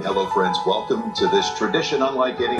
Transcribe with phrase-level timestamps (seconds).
[0.00, 0.58] Hello, friends.
[0.66, 2.56] Welcome to this tradition unlike any.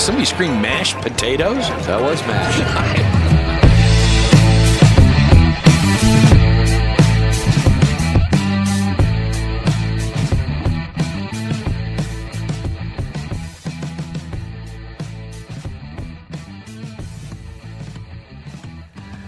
[0.00, 1.68] Somebody scream mashed potatoes?
[1.84, 2.60] That was mashed.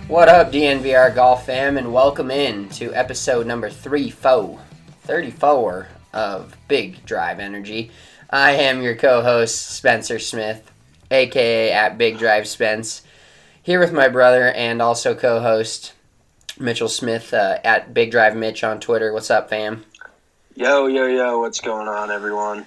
[0.09, 4.59] What up, DNVR Golf fam, and welcome in to episode number 34,
[5.03, 7.91] 34 of Big Drive Energy.
[8.33, 10.73] I am your co host, Spencer Smith,
[11.11, 13.03] aka at Big Drive Spence,
[13.63, 15.93] here with my brother and also co host,
[16.59, 19.13] Mitchell Smith, uh, at Big Drive Mitch on Twitter.
[19.13, 19.85] What's up, fam?
[20.55, 22.67] Yo, yo, yo, what's going on, everyone?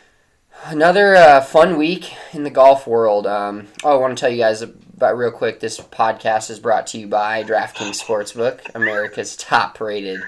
[0.66, 3.26] Another uh, fun week in the golf world.
[3.26, 5.62] Um, oh, I want to tell you guys about real quick.
[5.62, 10.20] This podcast is brought to you by DraftKings Sportsbook, America's top-rated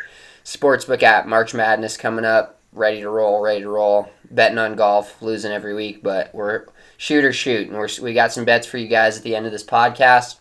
[0.44, 1.28] sportsbook app.
[1.28, 4.10] March Madness coming up, ready to roll, ready to roll.
[4.30, 6.66] Betting on golf, losing every week, but we're
[6.98, 9.46] shoot or shoot, and we're, we got some bets for you guys at the end
[9.46, 10.38] of this podcast.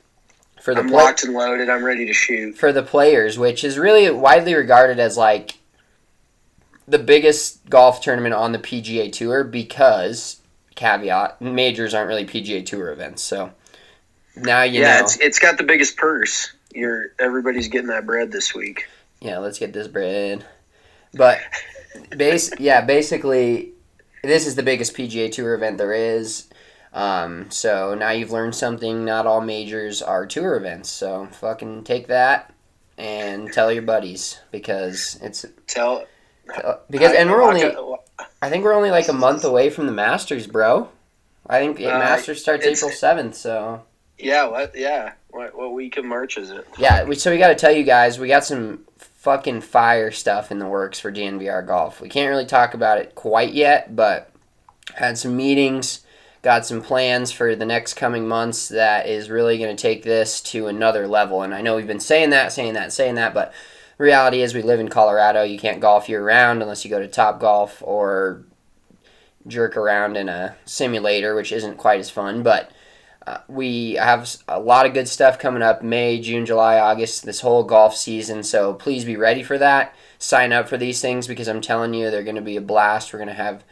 [0.61, 1.71] For the I'm play- locked and loaded.
[1.71, 2.57] I'm ready to shoot.
[2.57, 5.59] for the players, which is really widely regarded as like
[6.89, 10.41] the biggest golf tournament on the PGA Tour because
[10.75, 13.23] caveat majors aren't really PGA Tour events.
[13.23, 13.53] So
[14.35, 15.05] now you yeah, know.
[15.05, 16.53] it's it's got the biggest purse.
[16.75, 18.87] You're everybody's getting that bread this week.
[19.21, 20.45] yeah, let's get this bread.
[21.15, 21.39] But
[22.17, 23.73] base yeah, basically
[24.27, 26.49] this is the biggest PGA Tour event there is.
[26.93, 29.05] Um, so now you've learned something.
[29.05, 30.89] Not all majors are tour events.
[30.91, 32.53] So fucking take that
[32.97, 36.05] and tell your buddies because it's Tell
[36.55, 37.97] Uh, because and we're only I-
[38.41, 40.89] I think we're only like a month away from the Masters, bro.
[41.47, 43.83] I think the Uh, Masters starts April seventh, so
[44.19, 44.75] yeah, what?
[44.75, 45.55] Yeah, what?
[45.57, 46.67] What week of March is it?
[46.79, 47.05] yeah.
[47.05, 48.85] We, so we got to tell you guys, we got some
[49.27, 52.01] fucking fire stuff in the works for DNVR golf.
[52.01, 54.31] We can't really talk about it quite yet, but
[54.95, 56.05] had some meetings,
[56.43, 60.41] got some plans for the next coming months that is really going to take this
[60.43, 61.43] to another level.
[61.43, 63.53] And I know we've been saying that, saying that, saying that, but
[63.99, 65.43] reality is we live in Colorado.
[65.43, 68.45] You can't golf year round unless you go to Top Golf or
[69.49, 72.45] jerk around in a simulator, which isn't quite as fun.
[72.45, 72.71] But
[73.49, 77.65] we have a lot of good stuff coming up May, June, July, August, this whole
[77.65, 78.43] golf season.
[78.43, 79.95] So please be ready for that.
[80.19, 83.13] Sign up for these things because I'm telling you, they're going to be a blast.
[83.13, 83.65] We're going to have,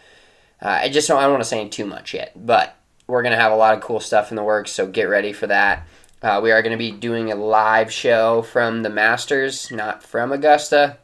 [0.60, 2.76] uh, I just don't, I don't want to say too much yet, but
[3.06, 4.72] we're going to have a lot of cool stuff in the works.
[4.72, 5.86] So get ready for that.
[6.22, 10.32] Uh, we are going to be doing a live show from the Masters, not from
[10.32, 10.98] Augusta,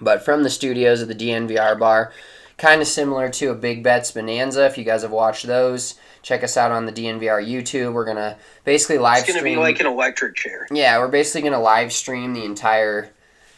[0.00, 2.12] but from the studios of the DNVR bar.
[2.56, 4.64] Kind of similar to a Big Bets Bonanza.
[4.64, 7.92] If you guys have watched those, check us out on the DNVR YouTube.
[7.92, 9.56] We're going to basically live It's gonna stream.
[9.58, 10.66] be like an electric chair.
[10.72, 13.10] Yeah, we're basically gonna live stream the entire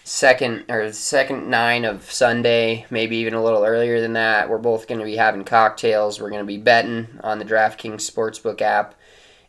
[0.04, 4.50] second or second nine of Sunday, maybe even a little earlier than that.
[4.50, 6.20] We're both gonna be having cocktails.
[6.20, 8.94] We're gonna be betting on the DraftKings Sportsbook app,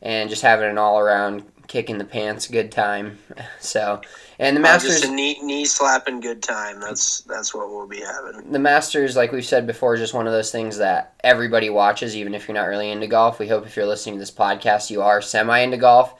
[0.02, 3.20] and just having an all around kick in the pants good time.
[3.60, 4.02] So,
[4.40, 5.02] and the Uh, Masters.
[5.02, 6.80] just a knee knee slapping good time.
[6.80, 8.52] That's that's what we'll be having.
[8.52, 12.16] the Masters, like we've said before, is just one of those things that everybody watches,
[12.16, 13.40] even if you're not really into golf.
[13.40, 16.14] We hope if you're listening to this podcast, you are semi into golf.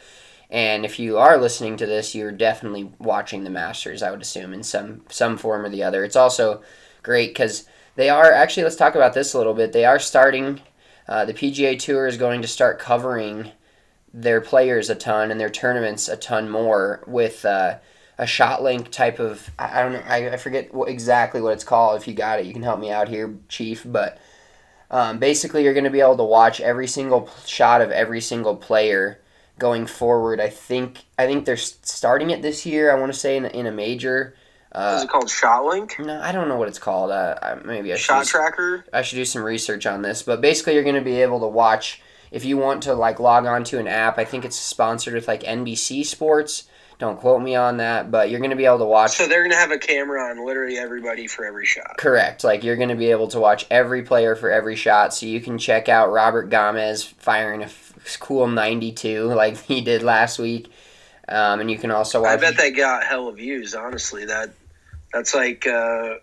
[0.50, 4.54] And if you are listening to this, you're definitely watching the Masters, I would assume,
[4.54, 6.04] in some some form or the other.
[6.04, 6.62] It's also
[7.04, 7.66] great because
[7.96, 8.64] they are actually.
[8.64, 9.72] Let's talk about this a little bit.
[9.74, 10.62] They are starting.
[11.08, 13.52] Uh, the PGA Tour is going to start covering
[14.14, 17.78] their players a ton and their tournaments a ton more with uh,
[18.18, 19.50] a shot link type of.
[19.60, 20.04] I I don't know.
[20.08, 22.00] I, I forget what, exactly what it's called.
[22.02, 23.84] If you got it, you can help me out here, Chief.
[23.86, 24.18] But
[24.90, 28.22] um, basically, you're going to be able to watch every single p- shot of every
[28.22, 29.20] single player
[29.60, 30.40] going forward.
[30.40, 32.92] I think I think they're starting it this year.
[32.92, 34.36] I want to say in, in a major.
[34.76, 35.96] Is Uh, it called Shot Link?
[36.00, 37.10] no, I don't know what it's called.
[37.10, 38.86] Uh, maybe I should Shot Tracker?
[38.94, 40.22] I should do some research on this.
[40.24, 42.02] But basically, you're going to be able to watch
[42.32, 44.18] if you want to like log on to an app.
[44.18, 46.68] I think it's sponsored with like NBC Sports.
[47.00, 49.12] Don't quote me on that, but you're going to be able to watch.
[49.12, 51.98] So they're gonna have a camera on literally everybody for every shot.
[51.98, 52.44] Correct.
[52.44, 55.40] Like you're going to be able to watch every player for every shot, so you
[55.40, 60.72] can check out Robert Gamez firing a f- cool 92 like he did last week.
[61.30, 62.38] Um, and you can also watch.
[62.40, 63.76] I bet that got hella views.
[63.76, 64.52] Honestly, that
[65.14, 66.16] that's like uh,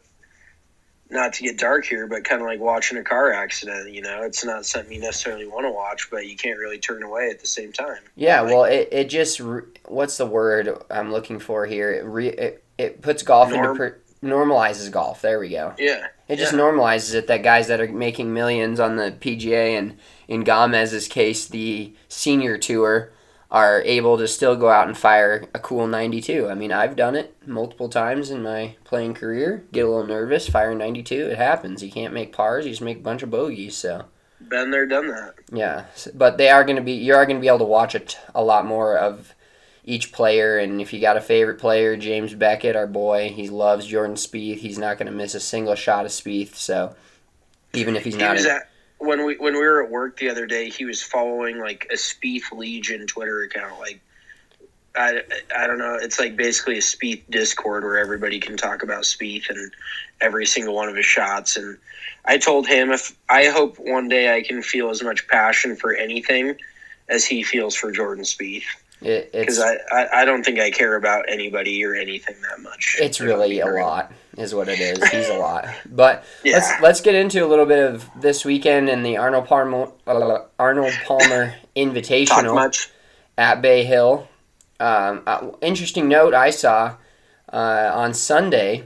[1.14, 3.90] not to get dark here, but kind of like watching a car accident.
[3.92, 7.02] You know, it's not something you necessarily want to watch, but you can't really turn
[7.02, 7.98] away at the same time.
[8.16, 11.90] Yeah, Like, well, it, it just re- what's the word I'm looking for here?
[11.92, 15.22] It re, it, it puts golf Norm- into per, normalizes golf.
[15.22, 15.74] There we go.
[15.78, 16.58] yeah, It just Yeah.
[16.58, 19.96] normalizes it that guys that are making millions on the PGA and
[20.28, 23.12] in Gamez's case the senior tour
[23.54, 26.48] are able to still go out and fire a cool 92.
[26.48, 29.62] I mean, I've done it multiple times in my playing career.
[29.70, 31.28] Get a little nervous, fire 92.
[31.28, 31.80] It happens.
[31.80, 32.64] You can't make pars.
[32.64, 33.76] You just make a bunch of bogeys.
[33.76, 34.06] So
[34.40, 35.34] been there, done that.
[35.52, 35.84] yeah,
[36.14, 36.94] but they are going to be.
[36.94, 39.32] You are going to be able to watch it a lot more of
[39.84, 40.58] each player.
[40.58, 44.58] And if you got a favorite player, James Beckett, our boy, he loves Jordan Spieth.
[44.58, 46.56] He's not going to miss a single shot of Spieth.
[46.56, 46.96] So
[47.72, 48.68] even if he's He not, was in- at
[49.04, 50.68] when we when we were at work the other day.
[50.68, 53.78] He was following like a Spieth Legion Twitter account.
[53.78, 54.00] Like,
[54.96, 55.22] I,
[55.56, 55.98] I don't know.
[56.00, 59.72] It's like basically a Spieth Discord where everybody can talk about Spieth and
[60.20, 61.56] every single one of his shots.
[61.56, 61.78] And
[62.24, 65.94] I told him if I hope one day I can feel as much passion for
[65.94, 66.56] anything
[67.08, 68.64] as he feels for Jordan Spieth
[69.04, 72.96] it, because I, I I don't think I care about anybody or anything that much.
[73.00, 74.98] it's really a lot, is what it is.
[75.10, 76.54] He's a lot, but Yeah.
[76.54, 80.92] let's let's get into a little bit of this weekend and the Arnold Palmer Arnold
[81.06, 82.54] Palmer Invitational.
[82.54, 82.90] much.
[83.36, 84.28] at Bay Hill.
[84.80, 86.96] Um, uh, interesting note I saw
[87.52, 88.84] uh, on Sunday,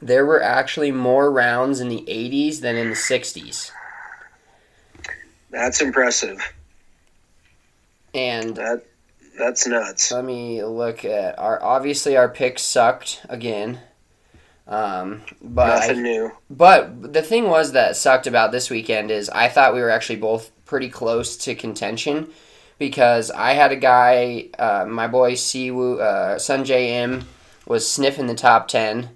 [0.00, 3.70] there were actually more rounds in the 80s than in the 60s.
[5.50, 6.40] That's impressive.
[8.14, 8.84] And That
[9.38, 10.12] that's nuts.
[10.12, 11.62] let me look at our.
[11.62, 13.80] Obviously, our picks sucked again.
[14.66, 16.32] Um, but I- Nothing new.
[16.48, 20.16] But the thing was that sucked about this weekend is I thought we were actually
[20.16, 22.28] both pretty close to contention
[22.78, 27.24] because I had a guy, uh, my boy Siwoo, uh, Sungjae Im,
[27.66, 29.08] was sniffing the top 10.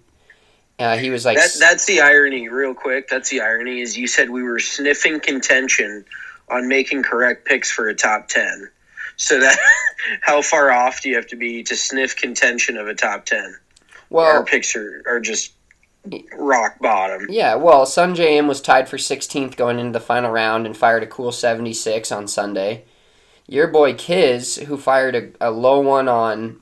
[0.78, 3.08] Uh, he was like, That that's the irony, real quick.
[3.08, 6.04] That's the irony is you said we were sniffing contention
[6.48, 8.70] on making correct picks for a top ten.
[9.16, 9.58] So that
[10.22, 13.44] how far off do you have to be to sniff contention of a top ten?
[13.44, 13.56] Our
[14.10, 15.52] well, picks are, are just
[16.36, 17.26] rock bottom.
[17.28, 21.02] yeah, well, Sungjae Im was tied for 16th going into the final round and fired
[21.02, 22.84] a cool 76 on Sunday.
[23.48, 26.60] Your boy Kiz, who fired a, a low one on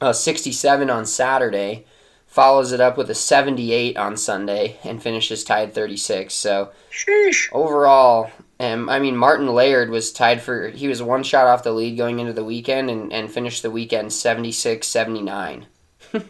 [0.00, 1.84] uh, 67 on Saturday,
[2.26, 6.32] follows it up with a 78 on Sunday and finishes tied 36.
[6.32, 7.48] So Sheesh.
[7.52, 8.30] overall,
[8.60, 11.96] um, I mean, Martin Laird was tied for, he was one shot off the lead
[11.96, 15.66] going into the weekend and, and finished the weekend 76 79.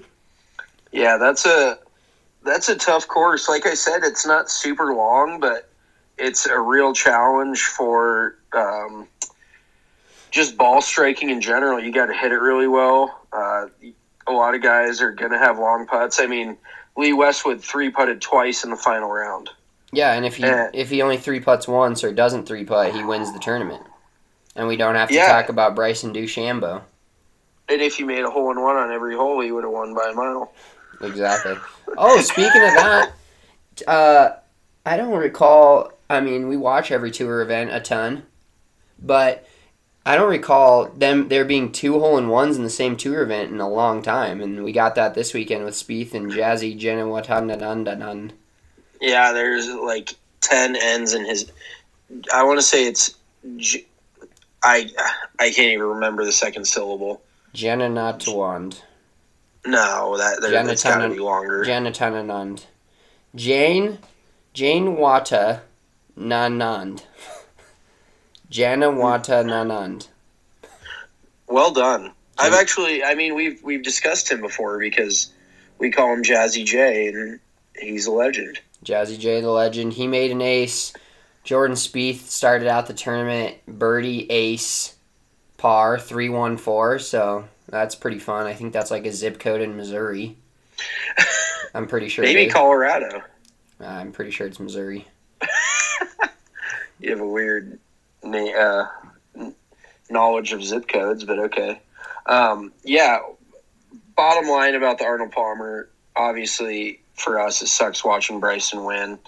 [0.93, 1.79] Yeah, that's a
[2.45, 3.49] that's a tough course.
[3.49, 5.69] Like I said, it's not super long, but
[6.19, 9.07] it's a real challenge for um,
[10.31, 11.79] just ball striking in general.
[11.79, 13.21] You got to hit it really well.
[13.33, 13.67] Uh,
[14.27, 16.21] a lot of guys are going to have long putts.
[16.21, 16.57] I mean,
[16.97, 19.51] Lee Westwood three putted twice in the final round.
[19.93, 20.71] Yeah, and if he Yeah.
[20.73, 23.83] if he only three putts once or doesn't three putt, he wins the tournament.
[24.57, 25.27] And we don't have to Yeah.
[25.27, 26.83] talk about Bryson DeChambeau.
[27.69, 29.95] And if he made a hole in one on every hole, he would have won
[29.95, 30.53] by a mile.
[31.01, 31.57] Exactly.
[31.97, 33.13] Oh, speaking of that,
[33.87, 34.31] uh,
[34.85, 35.93] I don't recall.
[36.09, 38.25] I mean, we watch every tour event a ton,
[39.01, 39.47] but
[40.05, 43.53] I don't recall them there being two hole in ones in the same tour event
[43.53, 44.41] in a long time.
[44.41, 48.33] And we got that this weekend with Spieth and Jazzy Jenawatandanandan.
[49.01, 51.51] Yeah, there's like ten ends in his.
[52.33, 53.15] I want to say it's.
[53.57, 53.87] J-
[54.63, 54.91] I
[55.39, 57.23] I can't even remember the second syllable.
[57.55, 58.83] Jenanatwand.
[59.67, 61.65] No, that there, that's got to be longer.
[61.65, 62.65] Janatananand.
[63.35, 63.99] Jane
[64.53, 65.61] Jane Wata
[66.19, 67.05] Nanand.
[68.51, 70.09] Janawata Nanand.
[71.47, 72.13] well done.
[72.39, 75.31] I've actually, I mean, we've we've discussed him before because
[75.79, 77.39] we call him Jazzy J, and
[77.79, 78.61] he's a legend.
[78.85, 79.93] Jazzy J, the legend.
[79.95, 80.93] He made an ace.
[81.45, 84.95] Jordan Spieth started out the tournament birdie ace
[85.57, 86.99] par three one four.
[86.99, 88.47] So that's pretty fun.
[88.47, 90.37] I think that's like a zip code in Missouri.
[91.75, 92.25] I'm pretty sure.
[92.25, 93.23] Maybe they- Colorado.
[93.81, 95.07] I'm pretty sure it's Missouri.
[97.03, 97.79] You have a weird
[98.23, 98.87] na-
[99.39, 99.51] uh,
[100.11, 101.81] knowledge of zip codes, but okay.
[102.27, 103.21] Um, yeah.
[104.15, 109.19] Bottom line about the Arnold Palmer, obviously for us, it sucks watching Bryson win,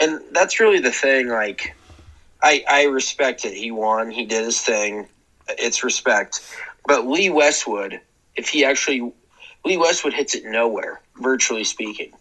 [0.00, 1.28] and that's really the thing.
[1.28, 1.74] Like,
[2.42, 3.54] I I respect it.
[3.54, 4.10] He won.
[4.10, 5.08] He did his thing.
[5.48, 6.40] It's respect.
[6.86, 8.00] But Lee Westwood,
[8.36, 9.12] if he actually
[9.64, 12.12] Lee Westwood hits it nowhere, virtually speaking,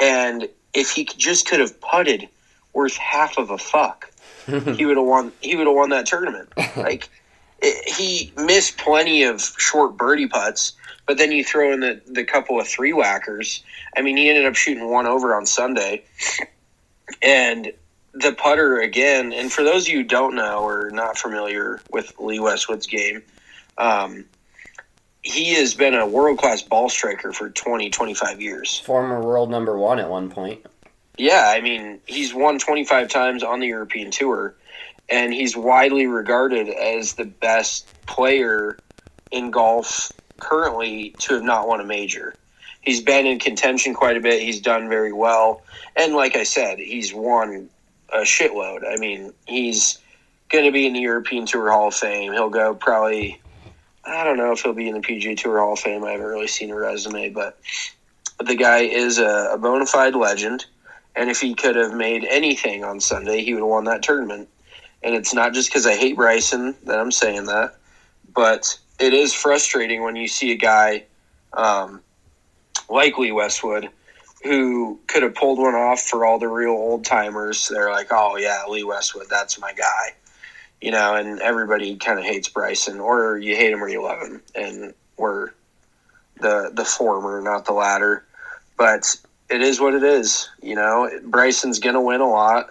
[0.00, 2.28] and if he just could have putted
[2.72, 4.08] worth half of a fuck
[4.76, 5.32] he would have won.
[5.40, 6.52] He would have won that tournament.
[6.76, 7.08] Like
[7.60, 10.72] it, he missed plenty of short birdie putts,
[11.08, 13.64] but then you throw in the the couple of three whackers.
[13.96, 16.04] I mean, he ended up shooting one over on Sunday,
[17.22, 17.72] and
[18.12, 19.32] the putter again.
[19.32, 23.22] And for those of you who don't know or not familiar with Lee Westwood's game,
[23.78, 24.26] um,
[25.22, 28.78] he has been a world class ball striker for 20, 25 years.
[28.80, 30.64] Former world number one at one point.
[31.16, 34.54] Yeah, I mean, he's won 25 times on the European Tour,
[35.08, 38.78] and he's widely regarded as the best player
[39.30, 42.34] in golf currently to have not won a major.
[42.80, 44.40] He's been in contention quite a bit.
[44.40, 45.62] He's done very well.
[45.96, 47.68] And like I said, he's won
[48.12, 48.82] a shitload.
[48.88, 49.98] I mean, he's
[50.48, 52.32] going to be in the European Tour Hall of Fame.
[52.32, 53.40] He'll go probably,
[54.04, 56.04] I don't know if he'll be in the PGA Tour Hall of Fame.
[56.04, 57.58] I haven't really seen a resume, but
[58.38, 60.64] the guy is a, a bona fide legend.
[61.16, 64.48] And if he could have made anything on Sunday, he would have won that tournament.
[65.02, 67.76] And it's not just because I hate Bryson that I'm saying that,
[68.34, 71.04] but it is frustrating when you see a guy
[71.52, 72.00] um,
[72.88, 73.88] like Lee Westwood
[74.44, 77.68] who could have pulled one off for all the real old timers.
[77.68, 80.14] They're like, oh, yeah, Lee Westwood, that's my guy.
[80.80, 84.20] You know, and everybody kind of hates Bryson, or you hate him or you love
[84.22, 84.40] him.
[84.54, 85.50] And we're
[86.40, 88.24] the, the former, not the latter.
[88.76, 89.16] But
[89.50, 90.48] it is what it is.
[90.62, 92.70] You know, Bryson's to win a lot.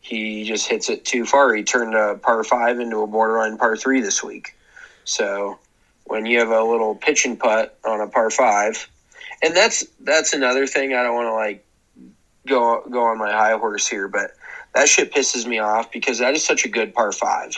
[0.00, 1.54] He just hits it too far.
[1.54, 4.57] He turned a par five into a borderline par three this week.
[5.08, 5.58] So
[6.04, 8.88] when you have a little pitch and putt on a par five,
[9.42, 11.64] and that's that's another thing I don't want to like
[12.46, 14.32] go go on my high horse here, but
[14.74, 17.56] that shit pisses me off because that is such a good par five.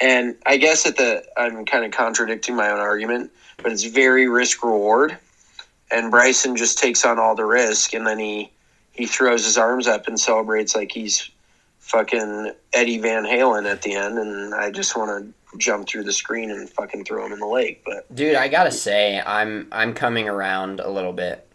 [0.00, 4.28] And I guess at the I'm kind of contradicting my own argument, but it's very
[4.28, 5.18] risk reward
[5.90, 8.50] and Bryson just takes on all the risk, and then he
[8.92, 11.30] he throws his arms up and celebrates like he's
[11.78, 16.12] fucking Eddie Van Halen at the end, and I just want to jump through the
[16.12, 17.82] screen and fucking throw him in the lake.
[17.84, 21.46] But dude, I gotta say, I'm I'm coming around a little bit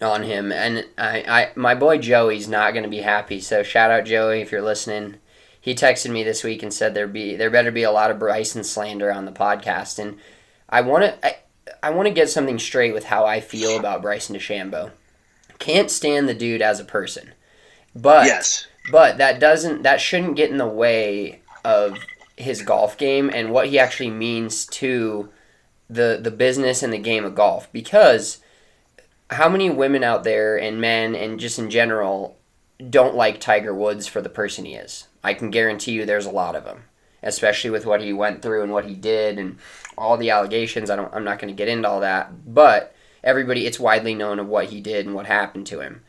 [0.00, 3.40] on him, and I, I my boy Joey's not gonna be happy.
[3.40, 5.16] So shout out Joey if you're listening.
[5.60, 8.18] He texted me this week and said there be there better be a lot of
[8.18, 10.18] Bryson slander on the podcast, and
[10.68, 11.26] I want to.
[11.26, 11.36] I
[11.82, 14.90] I want to get something straight with how I feel about Bryson DeChambeau.
[15.58, 17.34] Can't stand the dude as a person,
[17.94, 21.98] but yes, but that doesn't that shouldn't get in the way of
[22.40, 25.28] his golf game and what he actually means to
[25.88, 27.70] the the business and the game of golf.
[27.72, 28.38] Because
[29.30, 32.36] how many women out there and men and just in general
[32.88, 35.08] don't like Tiger Woods for the person he is?
[35.22, 36.84] I can guarantee you there's a lot of them,
[37.22, 39.58] especially with what he went through and what he did and
[39.98, 40.90] all the allegations.
[40.90, 41.12] I don't.
[41.14, 44.66] I'm not going to get into all that, but everybody, it's widely known of what
[44.66, 46.02] he did and what happened to him.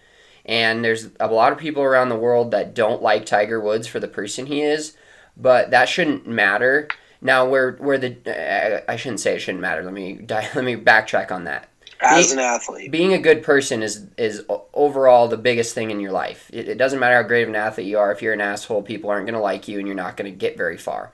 [0.46, 4.00] And there's a lot of people around the world that don't like Tiger Woods for
[4.00, 4.96] the person he is,
[5.38, 6.88] but that shouldn't matter.
[7.22, 9.84] Now, where where the uh, I shouldn't say it shouldn't matter.
[9.84, 11.70] Let me let me backtrack on that.
[12.04, 16.00] As being, an athlete, being a good person is is overall the biggest thing in
[16.00, 16.50] your life.
[16.52, 18.12] It, it doesn't matter how great of an athlete you are.
[18.12, 20.36] If you're an asshole, people aren't going to like you, and you're not going to
[20.36, 21.12] get very far.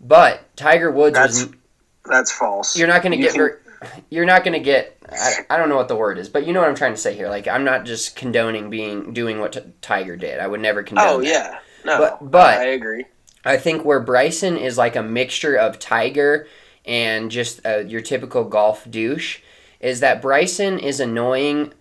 [0.00, 1.54] But Tiger Woods That's, was
[2.04, 2.76] that's false.
[2.76, 3.34] You're not going to get.
[3.34, 3.50] Can...
[4.10, 4.96] you're not going to get.
[5.10, 7.00] I, I don't know what the word is, but you know what I'm trying to
[7.00, 7.28] say here.
[7.28, 10.40] Like I'm not just condoning being doing what t- Tiger did.
[10.40, 11.06] I would never condone.
[11.06, 11.26] Oh that.
[11.26, 13.04] yeah, no, but but I agree.
[13.44, 16.46] I think where Bryson is like a mixture of Tiger
[16.84, 19.40] and just uh, your typical golf douche
[19.80, 21.72] is that Bryson is annoying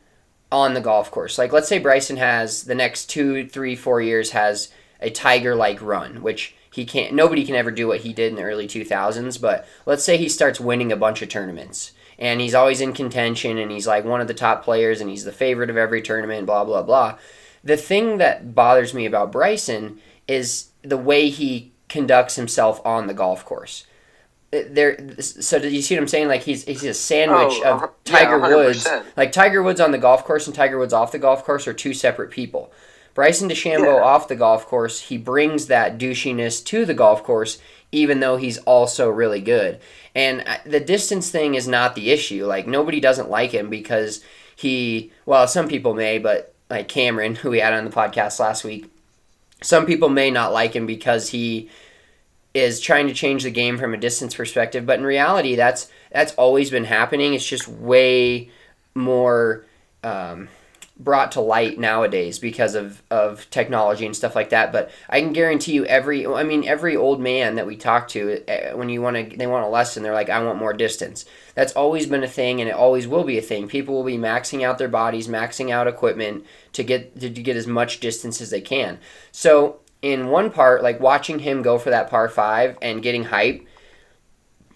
[0.51, 1.37] on the golf course.
[1.37, 5.81] Like let's say Bryson has the next two, three, four years has a Tiger like
[5.81, 9.39] run, which he can't nobody can ever do what he did in the early 2000s
[9.39, 13.57] but let's say he starts winning a bunch of tournaments and he's always in contention
[13.57, 16.45] and he's like one of the top players and he's the favorite of every tournament
[16.45, 17.17] blah blah blah
[17.63, 23.13] the thing that bothers me about Bryson is the way he conducts himself on the
[23.13, 23.85] golf course
[24.53, 27.79] uh, there so do you see what I'm saying like he's he's a sandwich oh,
[27.83, 31.11] of Tiger yeah, Woods like Tiger Woods on the golf course and Tiger Woods off
[31.11, 32.71] the golf course are two separate people
[33.13, 34.03] Bryson DeChambeau yeah.
[34.03, 37.59] off the golf course, he brings that douchiness to the golf course,
[37.91, 39.79] even though he's also really good.
[40.15, 42.45] And uh, the distance thing is not the issue.
[42.45, 44.23] Like nobody doesn't like him because
[44.55, 48.63] he, well, some people may, but like Cameron, who we had on the podcast last
[48.63, 48.89] week,
[49.61, 51.69] some people may not like him because he
[52.53, 54.85] is trying to change the game from a distance perspective.
[54.85, 57.33] But in reality, that's that's always been happening.
[57.33, 58.49] It's just way
[58.95, 59.65] more.
[60.03, 60.49] Um,
[61.03, 64.71] brought to light nowadays because of, of technology and stuff like that.
[64.71, 68.43] But I can guarantee you, every I mean, every old man that we talk to,
[68.47, 70.03] eh, when you want to, they want a lesson.
[70.03, 71.25] They're like, I want more distance.
[71.55, 73.67] That's always been a thing, and it always will be a thing.
[73.67, 77.67] People will be maxing out their bodies, maxing out equipment to get to, get as
[77.67, 78.99] much distance as they can.
[79.31, 83.65] So in one part, like watching him go for that par five and getting hype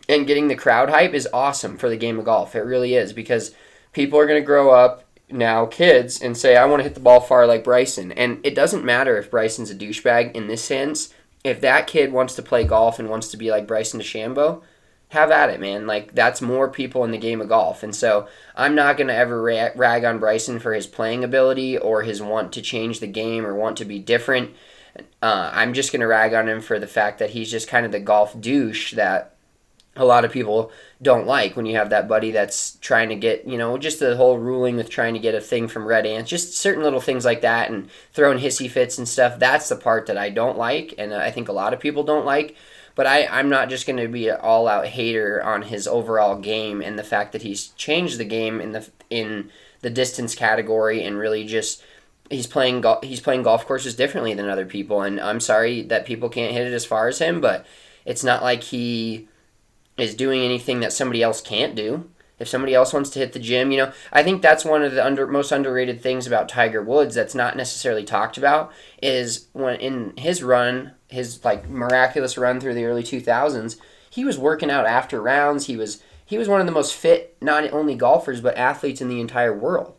[0.09, 2.55] and getting the crowd hype is awesome for the game of golf.
[2.55, 3.55] It really is because
[3.91, 6.99] people are going to grow up now, kids, and say, I want to hit the
[6.99, 8.11] ball far like Bryson.
[8.11, 11.13] And it doesn't matter if Bryson's a douchebag in this sense.
[11.43, 14.61] If that kid wants to play golf and wants to be like Bryson DeChambeau,
[15.09, 15.87] have at it, man.
[15.87, 19.41] Like that's more people in the game of golf, and so I'm not gonna ever
[19.41, 23.55] rag on Bryson for his playing ability or his want to change the game or
[23.55, 24.51] want to be different.
[25.21, 27.91] Uh, I'm just gonna rag on him for the fact that he's just kind of
[27.91, 29.35] the golf douche that
[29.95, 30.71] a lot of people
[31.05, 34.17] don't like when you have that buddy that's trying to get, you know, just the
[34.17, 37.23] whole ruling with trying to get a thing from Red Ants, just certain little things
[37.23, 39.39] like that and throwing hissy fits and stuff.
[39.39, 42.25] That's the part that I don't like, and I think a lot of people don't
[42.25, 42.55] like.
[42.95, 46.37] But I, I'm not just going to be an all out hater on his overall
[46.37, 51.03] game and the fact that he's changed the game in the in the distance category
[51.03, 51.83] and really just
[52.29, 56.07] he's playing golf he's playing golf courses differently than other people and I'm sorry that
[56.07, 57.67] people can't hit it as far as him but
[58.05, 59.27] it's not like he
[59.97, 62.09] is doing anything that somebody else can't do.
[62.37, 64.91] If somebody else wants to hit the gym you know I think that's one of
[64.91, 69.79] the under most underrated things about Tiger Woods that's not necessarily talked about is when
[69.79, 73.77] in his run his like miraculous run through the early 2000s
[74.15, 75.65] he was working out after rounds.
[75.65, 79.09] He was he was one of the most fit not only golfers but athletes in
[79.09, 79.93] the entire world.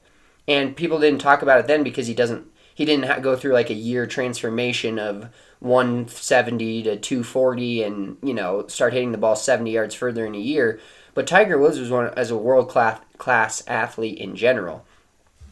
[0.49, 3.69] And people didn't talk about it then because he doesn't he didn't go through like
[3.69, 5.29] a year transformation of
[5.61, 10.39] 170 to 240 and you know start hitting the ball 70 yards further in a
[10.39, 10.79] year
[11.15, 14.85] but tiger woods was one as a world class class athlete in general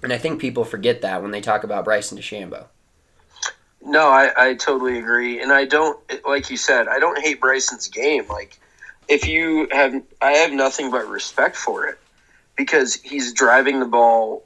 [0.02, 2.66] and i think people forget that when they talk about bryson dechambeau
[3.86, 6.88] No, I, I totally agree, and I don't like you said.
[6.88, 8.26] I don't hate Bryson's game.
[8.28, 8.58] Like,
[9.08, 11.98] if you have, I have nothing but respect for it
[12.56, 14.42] because he's driving the ball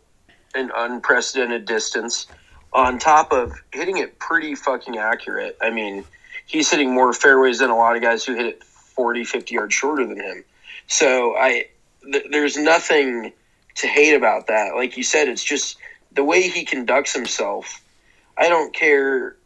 [0.55, 2.27] an unprecedented distance,
[2.73, 5.57] on top of hitting it pretty fucking accurate.
[5.61, 6.05] I mean,
[6.47, 9.75] he's hitting more fairways than a lot of guys who hit it 40, 50 yards
[9.75, 10.45] shorter than him.
[10.87, 11.67] So I,
[12.11, 13.33] th- there's nothing
[13.77, 14.75] to hate about that.
[14.75, 15.77] Like you said, it's just
[16.13, 17.83] the way he conducts himself.
[18.37, 19.37] I don't care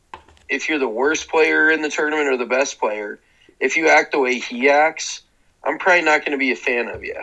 [0.48, 3.20] if you're the worst player in the tournament or the best player.
[3.60, 5.22] If you act the way he acts,
[5.64, 7.20] I'm probably not going to be a fan of you.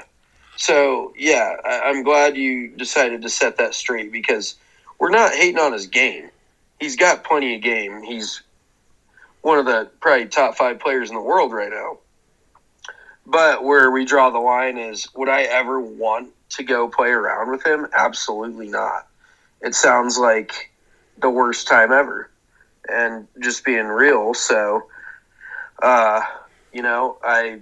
[0.55, 4.55] So yeah, I, I'm glad you decided to set that straight because
[4.99, 6.29] we're not hating on his game.
[6.79, 8.03] He's got plenty of game.
[8.03, 8.41] He's
[9.41, 11.97] one of the probably top five players in the world right now.
[13.25, 17.51] But where we draw the line is would I ever want to go play around
[17.51, 17.87] with him?
[17.93, 19.07] Absolutely not.
[19.61, 20.71] It sounds like
[21.17, 22.29] the worst time ever.
[22.89, 24.87] And just being real, so
[25.81, 26.21] uh,
[26.73, 27.59] you know, I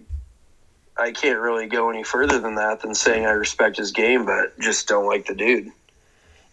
[0.95, 4.57] I can't really go any further than that than saying I respect his game, but
[4.59, 5.71] just don't like the dude.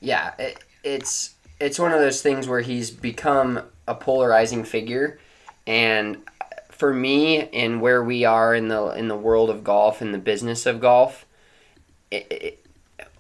[0.01, 5.19] yeah, it, it's it's one of those things where he's become a polarizing figure,
[5.67, 6.19] and
[6.71, 10.19] for me, and where we are in the in the world of golf and the
[10.19, 11.25] business of golf,
[12.11, 12.67] it, it,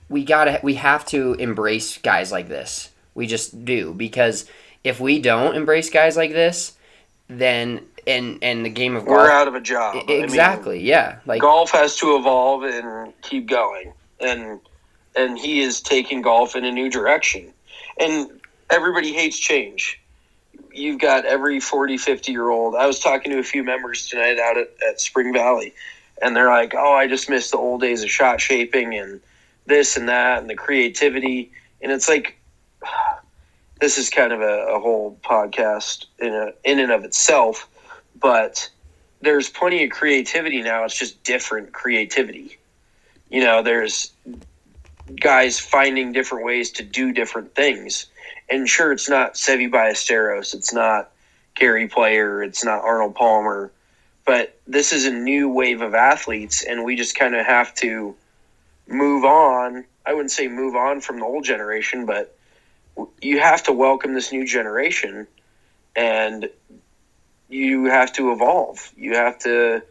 [0.09, 2.90] we gotta we have to embrace guys like this.
[3.14, 4.48] We just do because
[4.83, 6.77] if we don't embrace guys like this,
[7.29, 9.96] then and and the game of golf We're out of a job.
[9.96, 14.61] I mean, exactly yeah like golf has to evolve and keep going and
[15.16, 17.53] and he is taking golf in a new direction
[17.98, 20.00] and everybody hates change
[20.72, 24.38] you've got every 40 50 year old i was talking to a few members tonight
[24.38, 25.74] out at, at spring valley
[26.22, 29.20] and they're like oh i just miss the old days of shot shaping and
[29.66, 31.50] this and that and the creativity
[31.83, 32.37] and it's like
[33.81, 37.68] this is kind of a, a whole podcast in a, in and of itself
[38.20, 38.70] but
[39.24, 40.85] there's plenty of creativity now.
[40.85, 42.59] It's just different creativity.
[43.31, 44.12] You know, there's
[45.21, 48.07] guys finding different ways to do different things.
[48.49, 51.11] And sure, it's not Seve Ballesteros, it's not
[51.55, 53.71] Gary Player, it's not Arnold Palmer,
[54.25, 58.14] but this is a new wave of athletes, and we just kind of have to
[58.87, 59.85] move on.
[60.07, 62.37] I wouldn't say move on from the old generation, but
[63.21, 65.27] you have to welcome this new generation
[65.97, 66.49] and
[67.49, 68.93] you have to evolve.
[68.97, 69.83] You have to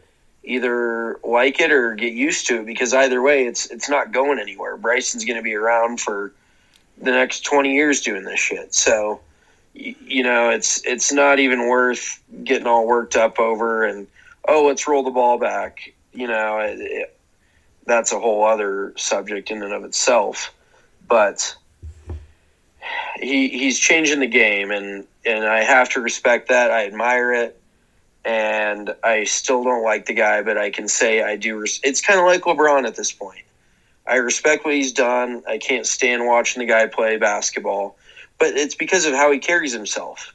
[0.44, 4.38] either like it or get used to it because either way, it's it's not going
[4.38, 4.76] anywhere.
[4.76, 6.32] Bryson's going to be around for
[6.98, 8.74] the next twenty years doing this shit.
[8.74, 9.20] So,
[9.72, 14.06] you know, it's it's not even worth getting all worked up over and
[14.46, 15.92] oh, let's roll the ball back.
[16.12, 17.18] You know, it, it,
[17.86, 20.54] that's a whole other subject in and of itself.
[21.08, 21.54] But
[23.16, 26.70] he he's changing the game and and I have to respect that.
[26.70, 27.60] I admire it,
[28.24, 31.58] and I still don't like the guy, but I can say I do.
[31.58, 33.44] Res- it's kind of like LeBron at this point.
[34.06, 35.42] I respect what he's done.
[35.48, 37.96] I can't stand watching the guy play basketball,
[38.38, 40.34] but it's because of how he carries himself.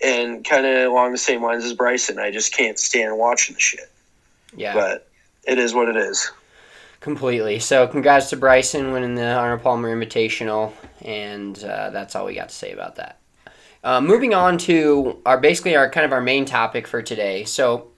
[0.00, 3.60] and kind of along the same lines as Bryson, I just can't stand watching the
[3.60, 3.90] shit.
[4.56, 4.72] Yeah.
[4.74, 5.08] But
[5.44, 6.30] it is what it is.
[7.00, 7.58] Completely.
[7.58, 12.48] So, congrats to Bryson winning the Arnold Palmer Invitational, and uh, that's all we got
[12.48, 13.18] to say about that.
[13.82, 17.44] Uh, moving on to our basically our kind of our main topic for today.
[17.44, 17.88] So,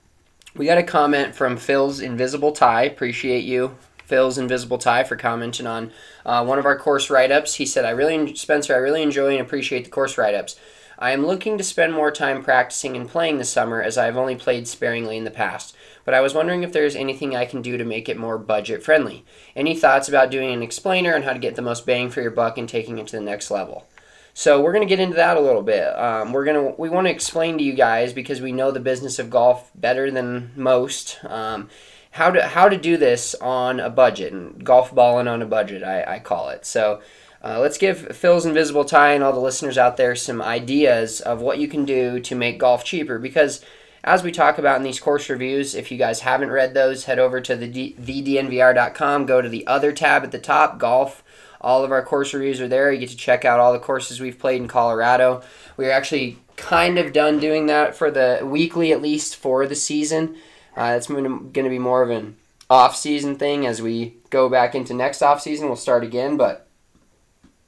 [0.54, 2.82] we got a comment from Phil's Invisible Tie.
[2.82, 5.92] Appreciate you, Phil's Invisible Tie, for commenting on
[6.26, 7.54] uh, one of our course write ups.
[7.54, 10.58] He said, "I really, Spencer, I really enjoy and appreciate the course write ups.
[10.98, 14.18] I am looking to spend more time practicing and playing this summer as I have
[14.18, 17.62] only played sparingly in the past." but I was wondering if there's anything I can
[17.62, 19.24] do to make it more budget friendly.
[19.54, 22.30] Any thoughts about doing an explainer on how to get the most bang for your
[22.30, 23.86] buck and taking it to the next level?
[24.34, 25.88] So we're gonna get into that a little bit.
[25.98, 29.18] Um, we're gonna we want to explain to you guys because we know the business
[29.18, 31.18] of golf better than most.
[31.24, 31.68] Um,
[32.12, 35.82] how to how to do this on a budget and golf balling on a budget,
[35.82, 36.64] I, I call it.
[36.66, 37.00] So.
[37.42, 41.40] Uh, let's give Phil's Invisible Tie and all the listeners out there some ideas of
[41.40, 43.64] what you can do to make golf cheaper because
[44.02, 47.18] as we talk about in these course reviews, if you guys haven't read those, head
[47.18, 51.22] over to the D- thednvr.com, go to the other tab at the top, golf.
[51.60, 52.90] All of our course reviews are there.
[52.90, 55.42] You get to check out all the courses we've played in Colorado.
[55.76, 60.36] We're actually kind of done doing that for the weekly, at least for the season.
[60.76, 62.36] Uh, it's going to be more of an
[62.68, 65.66] off-season thing as we go back into next off-season.
[65.66, 66.36] We'll start again.
[66.36, 66.66] But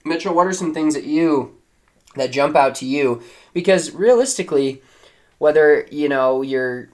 [0.05, 1.59] Mitchell, what are some things that you
[2.15, 3.23] that jump out to you?
[3.53, 4.81] Because realistically
[5.39, 6.89] whether you know you're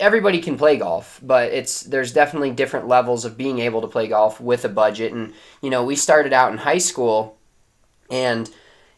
[0.00, 4.08] everybody can play golf, but it's there's definitely different levels of being able to play
[4.08, 5.12] golf with a budget.
[5.12, 7.36] And you know, we started out in high school,
[8.10, 8.50] and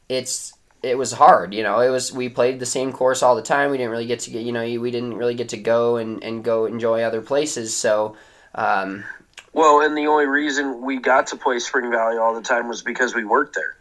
[0.08, 1.54] it's it was hard.
[1.54, 3.70] You know, it was we played the same course all the time.
[3.70, 6.22] We didn't really get to get you know we didn't really get to go and
[6.22, 7.74] and go enjoy other places.
[7.76, 8.16] So.
[8.54, 9.04] Um,
[9.52, 12.82] well, and the only reason we got to play Spring Valley all the time was
[12.82, 13.76] because we worked there.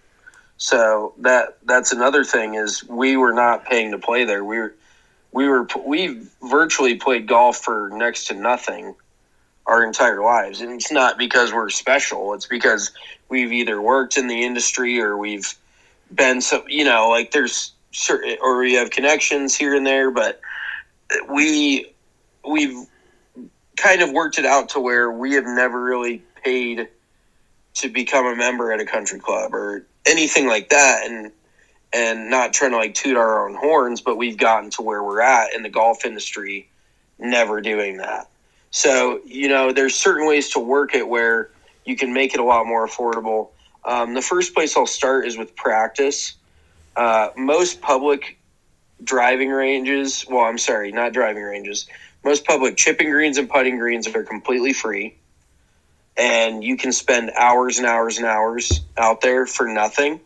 [0.57, 4.43] So that that's another thing is we were not paying to play there.
[4.43, 4.73] We were
[5.38, 6.19] we were we
[6.50, 8.95] virtually played golf for next to nothing
[9.67, 10.62] our entire lives.
[10.62, 12.34] And it's not because we're special.
[12.34, 12.91] It's because
[13.30, 15.54] we've either worked in the industry or we've
[16.12, 20.39] been so you know like there's certain or we have connections here and there but
[21.30, 21.93] we
[22.50, 22.88] we've
[23.76, 26.88] kind of worked it out to where we have never really paid
[27.76, 31.06] to become a member at a country club or anything like that.
[31.06, 31.32] And
[31.93, 35.21] and not trying to like toot our own horns, but we've gotten to where we're
[35.21, 36.69] at in the golf industry,
[37.17, 38.30] never doing that.
[38.71, 41.50] So, you know, there's certain ways to work it where
[41.86, 43.50] you can make it a lot more affordable.
[43.86, 46.34] Um, the first place I'll start is with practice.
[46.95, 48.38] Uh, most public
[49.04, 51.88] driving ranges, well, I'm sorry, not driving ranges,
[52.23, 55.15] most public chipping greens and putting greens are completely free.
[56.17, 60.19] And you can spend hours and hours and hours out there for nothing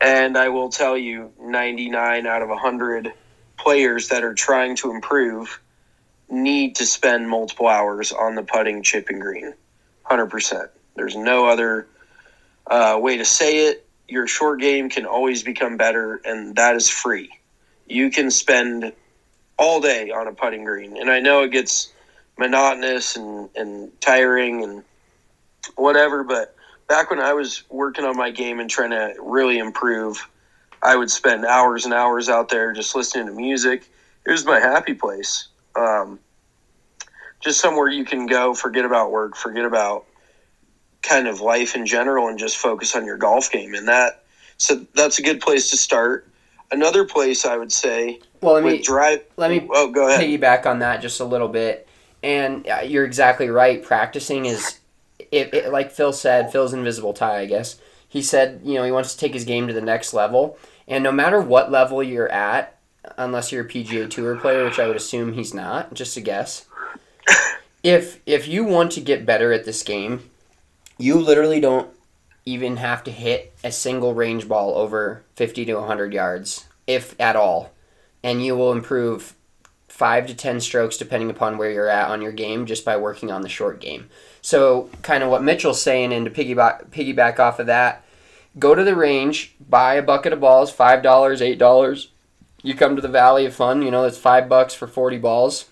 [0.00, 3.12] and I will tell you, 99 out of 100
[3.58, 5.60] players that are trying to improve
[6.30, 9.52] need to spend multiple hours on the putting, chipping green.
[10.08, 10.68] 100%.
[10.94, 11.86] There's no other
[12.66, 13.86] uh, way to say it.
[14.08, 17.30] Your short game can always become better, and that is free.
[17.86, 18.92] You can spend
[19.58, 20.96] all day on a putting green.
[20.96, 21.92] And I know it gets
[22.38, 24.84] monotonous and, and tiring and
[25.76, 26.54] whatever, but
[26.90, 30.28] back when I was working on my game and trying to really improve,
[30.82, 33.88] I would spend hours and hours out there just listening to music.
[34.26, 35.46] It was my happy place.
[35.76, 36.18] Um,
[37.38, 40.04] just somewhere you can go, forget about work, forget about
[41.00, 43.74] kind of life in general, and just focus on your golf game.
[43.74, 44.24] And that,
[44.56, 46.26] so that's a good place to start.
[46.72, 48.18] Another place I would say.
[48.40, 49.22] Well, let me drive.
[49.36, 49.68] Let me.
[49.70, 50.20] Oh, go ahead.
[50.20, 51.86] Piggyback on that just a little bit,
[52.24, 53.80] and you're exactly right.
[53.80, 54.79] Practicing is
[55.30, 57.80] it, it, like Phil said, Phil's invisible tie, I guess.
[58.08, 61.04] He said, you know, he wants to take his game to the next level, and
[61.04, 62.76] no matter what level you're at,
[63.16, 66.66] unless you're a PGA Tour player, which I would assume he's not, just a guess.
[67.82, 70.28] If if you want to get better at this game,
[70.98, 71.88] you literally don't
[72.44, 77.36] even have to hit a single range ball over 50 to 100 yards, if at
[77.36, 77.72] all,
[78.22, 79.34] and you will improve
[79.88, 83.30] five to 10 strokes depending upon where you're at on your game just by working
[83.30, 84.08] on the short game.
[84.42, 88.04] So, kind of what Mitchell's saying, and to piggyback piggyback off of that,
[88.58, 92.10] go to the range, buy a bucket of balls, five dollars, eight dollars.
[92.62, 95.66] You come to the Valley of Fun, you know it's five bucks for forty balls,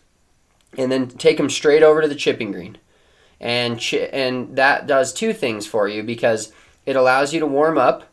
[0.77, 2.79] and then take them straight over to the chipping green,
[3.41, 6.53] and chi- and that does two things for you because
[6.85, 8.05] it allows you to warm up.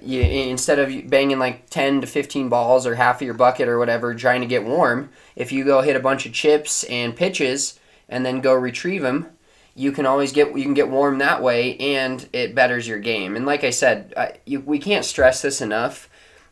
[0.00, 3.78] You, instead of banging like 10 to 15 balls or half of your bucket or
[3.78, 7.78] whatever trying to get warm if you go hit a bunch of chips and pitches
[8.08, 9.26] and then go retrieve them
[9.74, 13.36] you can always get you can get warm that way and it betters your game
[13.36, 16.08] and like i said you, we can't stress this enough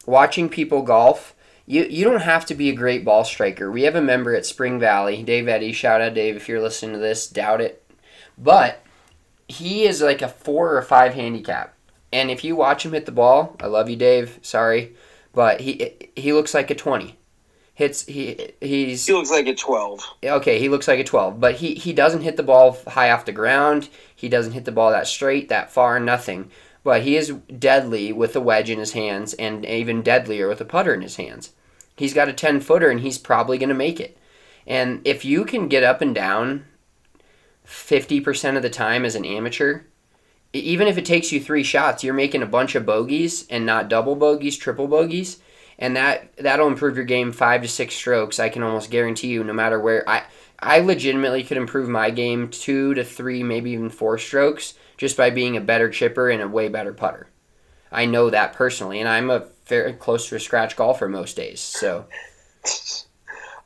[0.07, 1.35] watching people golf
[1.67, 3.71] You you don't have to be a great ball striker.
[3.71, 5.73] We have a member at Spring Valley, Dave Eddy.
[5.73, 7.29] Shout out Dave if you're listening to this.
[7.29, 7.85] Doubt it,
[8.37, 8.83] but
[9.47, 11.75] he is like a four or five handicap.
[12.13, 14.41] And if you watch him hit the ball, I love you, Dave.
[14.43, 14.97] Sorry,
[15.33, 17.20] but he he looks like a twenty.
[17.81, 20.07] Hits he he's He looks like a 12.
[20.23, 20.59] okay.
[20.59, 23.33] He looks like a twelve, but he he doesn't hit the ball high off the
[23.33, 23.89] ground.
[24.15, 26.51] He doesn't hit the ball that straight, that far, nothing.
[26.85, 30.67] But he is deadly with a wedge in his hands, and even deadlier with a
[30.67, 31.53] putter in his hands.
[31.97, 34.15] He's got a ten footer, and he's probably going to make it.
[34.67, 36.67] And if you can get up and down
[37.65, 39.85] fifty percent of the time as an amateur,
[40.53, 43.89] even if it takes you three shots, you're making a bunch of bogeys and not
[43.89, 45.39] double bogeys, triple bogeys,
[45.81, 48.39] and that that'll improve your game five to six strokes.
[48.39, 50.23] I can almost guarantee you, no matter where I
[50.61, 55.31] I legitimately could improve my game two to three, maybe even four strokes just by
[55.31, 57.27] being a better chipper and a way better putter.
[57.91, 61.61] I know that personally, and I'm a very close to a scratch golfer most days.
[61.61, 62.05] So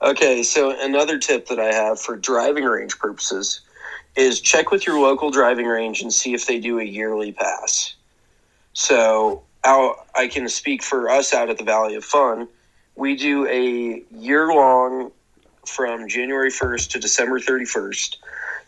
[0.04, 3.62] Okay, so another tip that I have for driving range purposes
[4.16, 7.94] is check with your local driving range and see if they do a yearly pass.
[8.74, 12.48] So out, I can speak for us out at the Valley of Fun.
[12.96, 15.12] We do a year long
[15.66, 18.16] from January 1st to December 31st.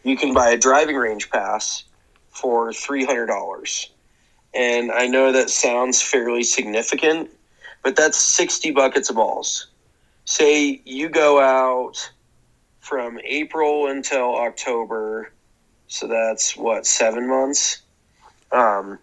[0.05, 1.85] You can buy a driving range pass
[2.31, 3.87] for $300.
[4.55, 7.31] And I know that sounds fairly significant,
[7.83, 9.69] but that's 60 buckets of balls
[10.27, 12.11] say you go out
[12.81, 15.33] from April until October,
[15.89, 17.83] so that's what seven months,
[18.53, 18.99] um,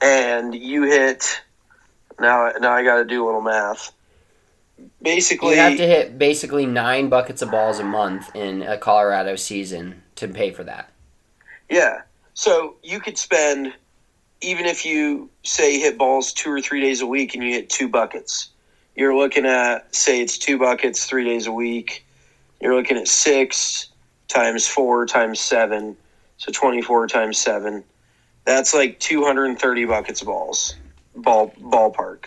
[0.00, 1.42] and you hit.
[2.20, 3.92] Now, now I got to do a little math.
[5.02, 9.36] Basically, you have to hit basically nine buckets of balls a month in a Colorado
[9.36, 10.90] season to pay for that.
[11.70, 12.02] Yeah.
[12.34, 13.72] So you could spend,
[14.40, 17.70] even if you say hit balls two or three days a week and you hit
[17.70, 18.50] two buckets,
[18.96, 22.04] you're looking at, say it's two buckets three days a week.
[22.60, 23.88] You're looking at six
[24.28, 25.96] times four times seven.
[26.38, 27.84] So 24 times seven.
[28.44, 30.74] That's like 230 buckets of balls,
[31.16, 32.26] ball ballpark.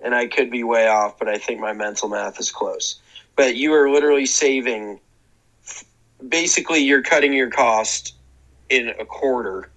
[0.00, 3.00] And I could be way off, but I think my mental math is close.
[3.36, 5.00] But you are literally saving,
[6.28, 8.14] basically, you're cutting your cost
[8.68, 9.70] in a quarter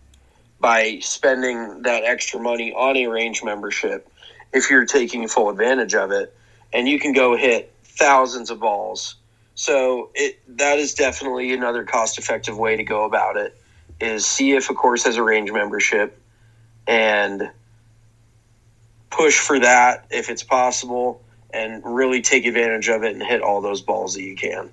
[0.60, 4.10] by spending that extra money on a range membership
[4.54, 6.36] if you're taking full advantage of it
[6.73, 9.15] and you can go hit thousands of balls
[9.56, 13.56] so it that is definitely another cost effective way to go about it
[13.99, 16.19] is see if a course has a range membership
[16.88, 17.49] and
[19.10, 23.62] push for that if it's possible and really take advantage of it and hit all
[23.62, 24.69] those balls that you can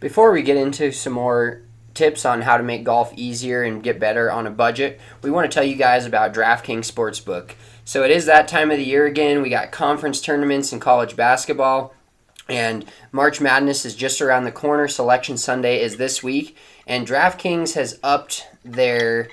[0.00, 1.62] Before we get into some more
[1.94, 5.50] tips on how to make golf easier and get better on a budget, we want
[5.50, 7.52] to tell you guys about DraftKings Sportsbook.
[7.84, 9.42] So it is that time of the year again.
[9.42, 11.94] We got conference tournaments and college basketball.
[12.48, 14.88] And March Madness is just around the corner.
[14.88, 16.56] Selection Sunday is this week.
[16.86, 19.28] And DraftKings has upped their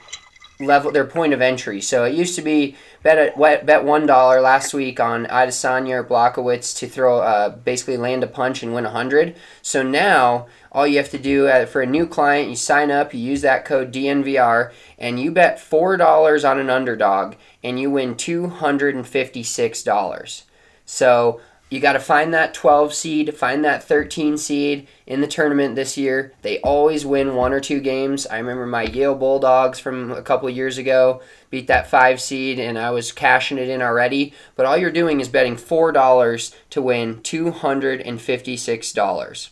[0.59, 1.79] level their point of entry.
[1.79, 6.03] So it used to be bet at, bet one dollar last week on Adesanya or
[6.03, 9.35] Blachowicz to throw uh, basically land a punch and win a hundred.
[9.61, 13.13] So now all you have to do uh, for a new client, you sign up,
[13.13, 17.89] you use that code DNVR, and you bet four dollars on an underdog, and you
[17.89, 20.43] win two hundred and fifty six dollars.
[20.85, 25.75] So you got to find that 12 seed, find that 13 seed in the tournament
[25.75, 26.33] this year.
[26.41, 28.25] They always win one or two games.
[28.25, 32.77] I remember my Yale Bulldogs from a couple years ago beat that 5 seed and
[32.77, 37.17] I was cashing it in already, but all you're doing is betting $4 to win
[37.17, 39.49] $256.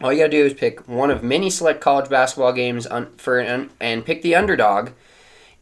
[0.00, 3.14] All you got to do is pick one of many select college basketball games on,
[3.16, 4.90] for an, and pick the underdog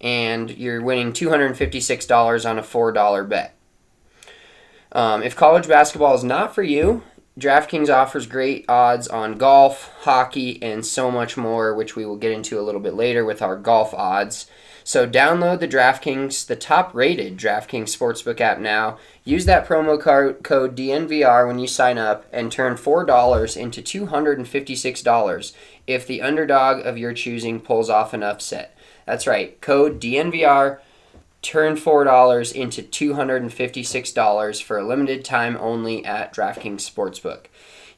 [0.00, 3.54] and you're winning $256 on a $4 bet.
[4.92, 7.02] Um, if college basketball is not for you,
[7.38, 12.32] DraftKings offers great odds on golf, hockey, and so much more, which we will get
[12.32, 14.46] into a little bit later with our golf odds.
[14.84, 18.98] So download the DraftKings, the top-rated DraftKings Sportsbook app now.
[19.24, 25.52] Use that promo code, DNVR when you sign up and turn $4 into $256
[25.86, 28.76] if the underdog of your choosing pulls off an upset.
[29.06, 30.80] That's right, code DNVR
[31.42, 37.46] turn $4 into $256 for a limited time only at DraftKings Sportsbook.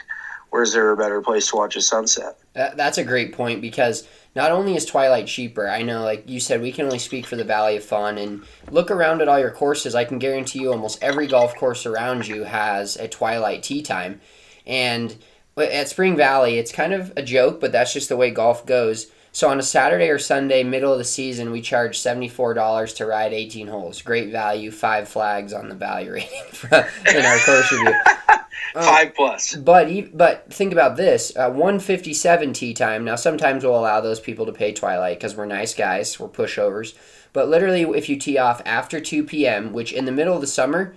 [0.49, 2.37] where's there a better place to watch a sunset?
[2.53, 6.39] That, that's a great point because not only is Twilight cheaper, I know, like you
[6.39, 9.39] said, we can only speak for the Valley of Fun and look around at all
[9.39, 9.95] your courses.
[9.95, 14.21] I can guarantee you almost every golf course around you has a Twilight tee time.
[14.67, 15.15] And
[15.57, 19.07] at Spring Valley, it's kind of a joke, but that's just the way golf goes.
[19.35, 23.33] So on a Saturday or Sunday, middle of the season, we charge $74 to ride
[23.33, 24.01] 18 holes.
[24.01, 26.29] Great value, five flags on the value rating
[26.71, 27.93] in our course review.
[28.73, 29.55] Five plus.
[29.55, 33.05] But but think about this: uh, one fifty seven tee time.
[33.05, 36.93] Now sometimes we'll allow those people to pay twilight because we're nice guys, we're pushovers.
[37.31, 40.47] But literally, if you tee off after two p.m., which in the middle of the
[40.47, 40.93] summer,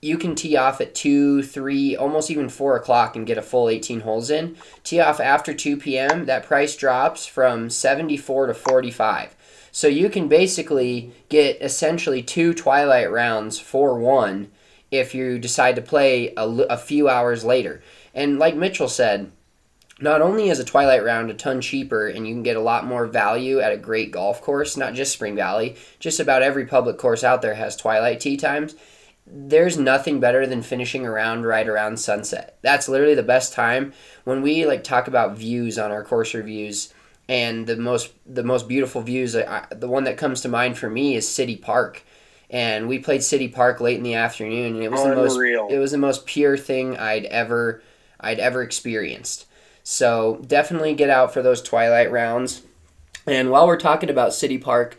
[0.00, 3.68] you can tee off at two, three, almost even four o'clock and get a full
[3.68, 4.56] eighteen holes in.
[4.84, 6.26] Tee off after two p.m.
[6.26, 9.34] That price drops from seventy four to forty five.
[9.70, 14.50] So you can basically get essentially two twilight rounds for one
[14.90, 17.82] if you decide to play a, a few hours later.
[18.14, 19.30] And like Mitchell said,
[20.00, 22.86] not only is a Twilight round a ton cheaper and you can get a lot
[22.86, 26.98] more value at a great golf course, not just Spring Valley, just about every public
[26.98, 28.76] course out there has Twilight tee times.
[29.30, 32.58] There's nothing better than finishing around right around sunset.
[32.62, 33.92] That's literally the best time
[34.24, 36.92] when we like talk about views on our course reviews
[37.28, 40.88] and the most the most beautiful views I, the one that comes to mind for
[40.88, 42.02] me is City Park
[42.50, 45.16] and we played City Park late in the afternoon, and it was Unreal.
[45.16, 47.82] the most it was the most pure thing I'd ever
[48.20, 49.46] I'd ever experienced.
[49.82, 52.62] So definitely get out for those twilight rounds.
[53.26, 54.98] And while we're talking about City Park,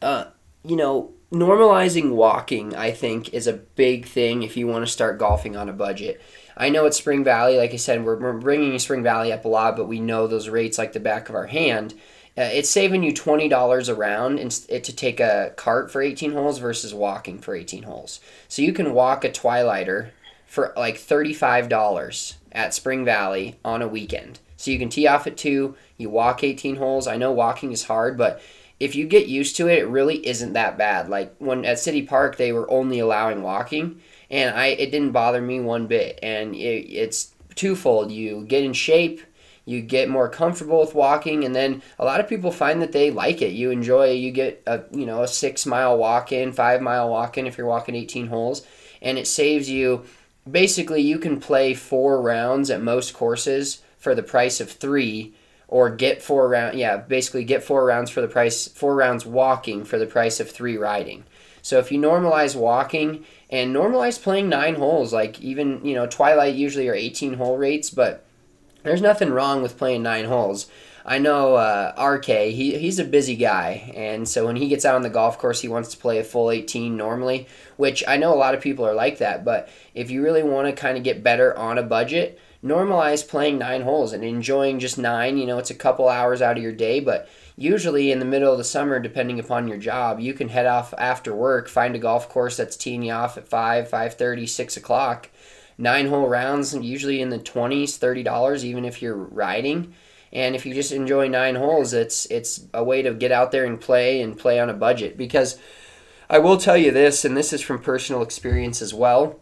[0.00, 0.26] uh,
[0.64, 5.18] you know, normalizing walking I think is a big thing if you want to start
[5.18, 6.20] golfing on a budget.
[6.56, 9.48] I know at Spring Valley, like I said, we're, we're bringing Spring Valley up a
[9.48, 11.94] lot, but we know those rates like the back of our hand.
[12.36, 16.58] Uh, it's saving you twenty dollars a round to take a cart for eighteen holes
[16.58, 18.20] versus walking for eighteen holes.
[18.48, 20.12] So you can walk a twilighter
[20.46, 24.38] for like thirty five dollars at Spring Valley on a weekend.
[24.56, 27.06] So you can tee off at two, you walk eighteen holes.
[27.06, 28.40] I know walking is hard, but
[28.82, 31.08] if you get used to it, it really isn't that bad.
[31.08, 35.40] Like when at City Park, they were only allowing walking, and I it didn't bother
[35.40, 36.18] me one bit.
[36.22, 39.20] And it, it's twofold: you get in shape
[39.64, 43.12] you get more comfortable with walking and then a lot of people find that they
[43.12, 46.52] like it you enjoy it, you get a you know a six mile walk in
[46.52, 48.66] five mile walk in if you're walking 18 holes
[49.00, 50.04] and it saves you
[50.50, 55.32] basically you can play four rounds at most courses for the price of three
[55.72, 56.76] or get four rounds.
[56.76, 60.50] yeah basically get four rounds for the price four rounds walking for the price of
[60.50, 61.24] three riding
[61.62, 66.54] so if you normalize walking and normalize playing nine holes like even you know twilight
[66.54, 68.24] usually are 18 hole rates but
[68.82, 70.66] there's nothing wrong with playing nine holes.
[71.04, 74.94] I know uh, RK, he, he's a busy guy, and so when he gets out
[74.94, 78.32] on the golf course, he wants to play a full 18 normally, which I know
[78.32, 81.02] a lot of people are like that, but if you really want to kind of
[81.02, 85.36] get better on a budget, normalize playing nine holes and enjoying just nine.
[85.36, 88.52] You know, it's a couple hours out of your day, but usually in the middle
[88.52, 91.98] of the summer, depending upon your job, you can head off after work, find a
[91.98, 95.28] golf course that's teeing you off at 5, 5.30, 6 o'clock,
[95.76, 99.94] nine hole rounds usually in the 20s $30 even if you're riding.
[100.32, 103.64] And if you just enjoy nine holes it's it's a way to get out there
[103.64, 105.16] and play and play on a budget.
[105.16, 105.58] Because
[106.30, 109.40] i will tell you this and this is from personal experience as well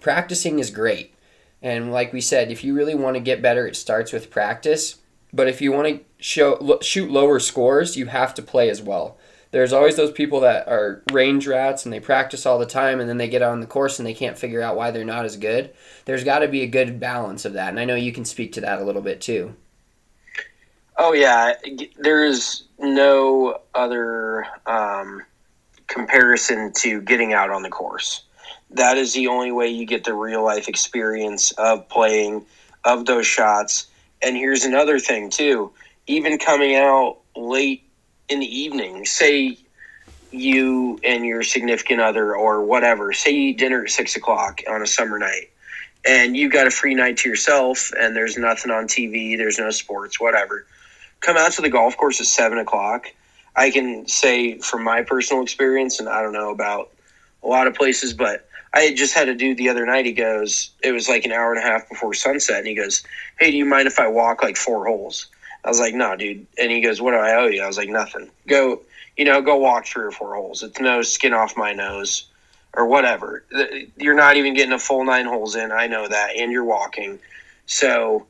[0.00, 1.14] practicing is great
[1.62, 4.96] and like we said if you really want to get better it starts with practice
[5.32, 9.16] But if you want to show shoot lower scores, you have to play as well.
[9.52, 13.08] There's always those people that are range rats and they practice all the time and
[13.08, 15.36] then they get on the course and they can't figure out why they're not as
[15.36, 15.72] good.
[16.04, 17.68] There's got to be a good balance of that.
[17.68, 19.54] And I know you can speak to that a little bit too.
[20.96, 21.54] Oh yeah,
[21.98, 25.22] there is no other um,
[25.86, 28.24] comparison to getting out on the course.
[28.70, 32.44] That is the only way you get the real life experience of playing
[32.84, 33.86] of those shots.
[34.22, 35.72] And here's another thing too.
[36.06, 37.82] Even coming out late
[38.28, 39.58] in the evening, say
[40.30, 44.82] you and your significant other or whatever, say you eat dinner at six o'clock on
[44.82, 45.50] a summer night
[46.06, 49.70] and you've got a free night to yourself and there's nothing on TV, there's no
[49.70, 50.66] sports, whatever.
[51.20, 53.06] Come out to the golf course at seven o'clock.
[53.54, 56.90] I can say from my personal experience, and I don't know about
[57.42, 60.06] a lot of places, but I just had a dude the other night.
[60.06, 63.02] He goes, it was like an hour and a half before sunset, and he goes,
[63.38, 65.26] "Hey, do you mind if I walk like four holes?"
[65.64, 67.76] I was like, "No, dude." And he goes, "What do I owe you?" I was
[67.76, 68.30] like, "Nothing.
[68.46, 68.82] Go,
[69.16, 70.62] you know, go walk three or four holes.
[70.62, 72.26] It's no skin off my nose,
[72.74, 73.44] or whatever.
[73.96, 75.72] You're not even getting a full nine holes in.
[75.72, 77.18] I know that, and you're walking.
[77.66, 78.26] So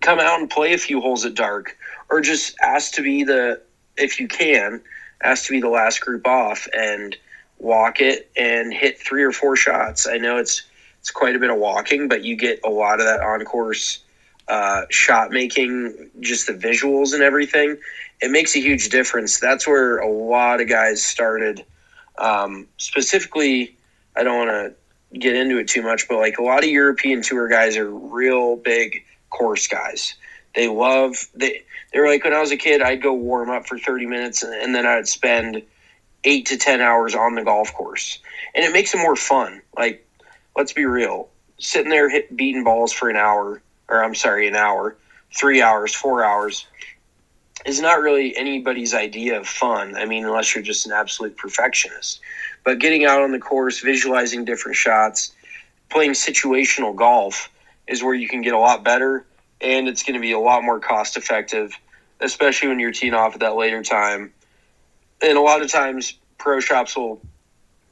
[0.00, 1.76] come out and play a few holes at dark,
[2.08, 3.60] or just ask to be the,
[3.96, 4.80] if you can,
[5.20, 7.14] ask to be the last group off and."
[7.58, 10.06] Walk it and hit three or four shots.
[10.06, 10.62] I know it's
[11.00, 14.00] it's quite a bit of walking, but you get a lot of that on course
[14.48, 17.78] uh, shot making, just the visuals and everything.
[18.20, 19.38] It makes a huge difference.
[19.38, 21.64] That's where a lot of guys started.
[22.16, 23.76] Um, specifically,
[24.16, 27.22] I don't want to get into it too much, but like a lot of European
[27.22, 30.14] tour guys are real big course guys.
[30.54, 31.62] They love they.
[31.92, 34.42] They were like when I was a kid, I'd go warm up for thirty minutes,
[34.42, 35.62] and, and then I'd spend
[36.28, 38.18] eight to ten hours on the golf course,
[38.54, 39.62] and it makes it more fun.
[39.76, 40.06] Like,
[40.54, 44.54] let's be real, sitting there hit, beating balls for an hour, or I'm sorry, an
[44.54, 44.96] hour,
[45.34, 46.66] three hours, four hours,
[47.64, 49.96] is not really anybody's idea of fun.
[49.96, 52.20] I mean, unless you're just an absolute perfectionist.
[52.62, 55.32] But getting out on the course, visualizing different shots,
[55.88, 57.50] playing situational golf
[57.86, 59.24] is where you can get a lot better,
[59.62, 61.72] and it's going to be a lot more cost effective,
[62.20, 64.30] especially when you're teeing off at that later time
[65.22, 67.20] and a lot of times pro shops will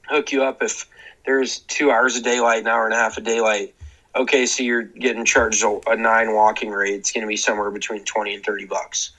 [0.09, 0.87] hook you up if
[1.24, 3.74] there's two hours of daylight, an hour and a half of daylight.
[4.14, 6.95] Okay, so you're getting charged a nine walking rate.
[6.95, 9.11] It's going to be somewhere between twenty and thirty bucks,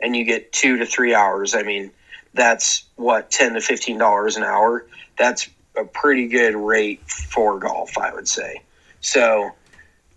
[0.00, 1.54] and you get two to three hours.
[1.54, 1.90] I mean,
[2.32, 4.86] that's what ten to fifteen dollars an hour.
[5.18, 8.62] That's a pretty good rate for golf, I would say.
[9.00, 9.50] So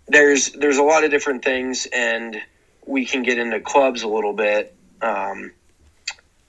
[0.08, 2.40] there's there's a lot of different things, and
[2.86, 4.74] we can get into clubs a little bit.
[5.02, 5.52] Um,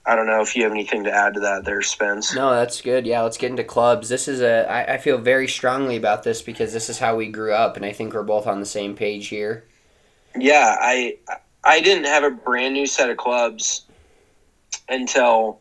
[0.05, 2.33] I don't know if you have anything to add to that there, Spence.
[2.33, 3.05] No, that's good.
[3.05, 4.09] Yeah, let's get into clubs.
[4.09, 7.27] This is a I, I feel very strongly about this because this is how we
[7.27, 9.65] grew up and I think we're both on the same page here.
[10.35, 11.17] Yeah, I
[11.63, 13.85] I didn't have a brand new set of clubs
[14.89, 15.59] until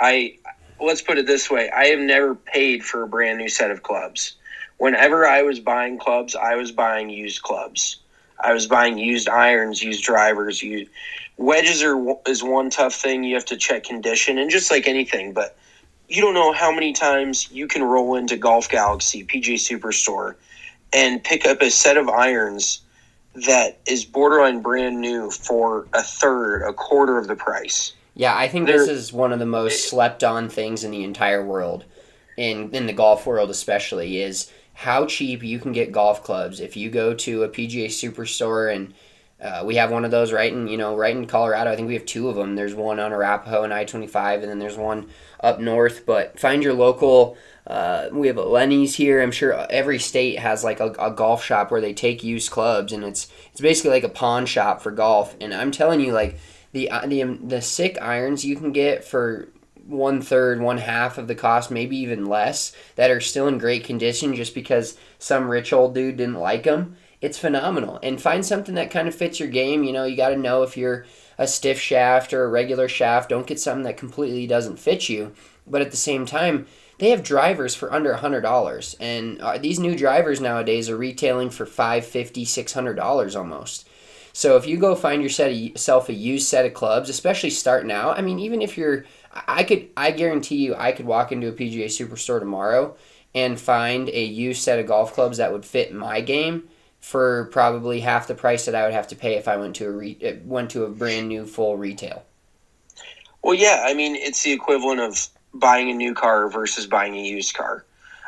[0.00, 0.38] I
[0.80, 3.82] let's put it this way, I have never paid for a brand new set of
[3.82, 4.36] clubs.
[4.78, 8.00] Whenever I was buying clubs, I was buying used clubs.
[8.42, 10.90] I was buying used irons, used drivers, used
[11.36, 13.24] wedges are is one tough thing.
[13.24, 15.56] You have to check condition and just like anything, but
[16.08, 20.36] you don't know how many times you can roll into Golf Galaxy, PGA Superstore,
[20.92, 22.80] and pick up a set of irons
[23.46, 27.92] that is borderline brand new for a third, a quarter of the price.
[28.14, 31.44] Yeah, I think this is one of the most slept on things in the entire
[31.44, 31.84] world,
[32.36, 36.76] in in the golf world especially, is how cheap you can get golf clubs if
[36.76, 38.94] you go to a PGA Superstore and
[39.44, 41.70] uh, we have one of those right in you know right in Colorado.
[41.70, 42.56] I think we have two of them.
[42.56, 46.06] There's one on Arapahoe and I twenty five, and then there's one up north.
[46.06, 47.36] But find your local.
[47.66, 49.22] Uh, we have a Lenny's here.
[49.22, 52.92] I'm sure every state has like a, a, golf shop where they take used clubs,
[52.92, 55.36] and it's it's basically like a pawn shop for golf.
[55.40, 56.38] And I'm telling you, like
[56.72, 59.50] the uh, the um, the sick irons you can get for
[59.86, 63.84] one third, one half of the cost, maybe even less, that are still in great
[63.84, 67.98] condition just because some rich old dude didn't like them it's phenomenal.
[68.02, 69.82] And find something that kind of fits your game.
[69.82, 71.06] You know, you got to know if you're
[71.38, 73.30] a stiff shaft or a regular shaft.
[73.30, 75.32] Don't get something that completely doesn't fit you.
[75.66, 76.66] But at the same time,
[76.98, 78.96] they have drivers for under $100.
[79.00, 83.88] And uh, these new drivers nowadays are retailing for $550, $600 almost.
[84.34, 88.20] So if you go find yourself a used set of clubs, especially starting out, I
[88.20, 91.86] mean, even if you're, I could, I guarantee you, I could walk into a PGA
[91.86, 92.96] Superstore tomorrow
[93.34, 96.68] and find a used set of golf clubs that would fit my game
[97.04, 99.86] for probably half the price that I would have to pay if I went to
[99.86, 102.24] a re- uh, went to a brand new full retail.
[103.42, 107.22] Well, yeah, I mean it's the equivalent of buying a new car versus buying a
[107.22, 107.84] used car.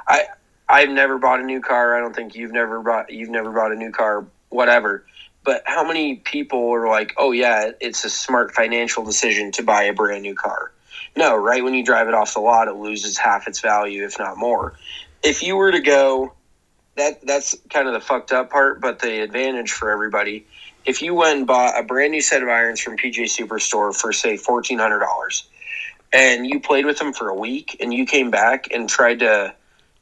[0.06, 0.24] I
[0.68, 1.96] I've never bought a new car.
[1.96, 4.26] I don't think you've never bought you've never bought a new car.
[4.50, 5.06] Whatever.
[5.42, 9.84] But how many people are like, oh, yeah, it's a smart financial decision to buy
[9.84, 10.72] a brand new car?
[11.16, 14.18] No, right when you drive it off the lot, it loses half its value, if
[14.18, 14.74] not more.
[15.22, 16.34] If you were to go,
[16.96, 20.44] that that's kind of the fucked up part, but the advantage for everybody.
[20.84, 24.12] If you went and bought a brand new set of irons from PGA Superstore for
[24.12, 25.44] say fourteen hundred dollars,
[26.12, 29.54] and you played with them for a week, and you came back and tried to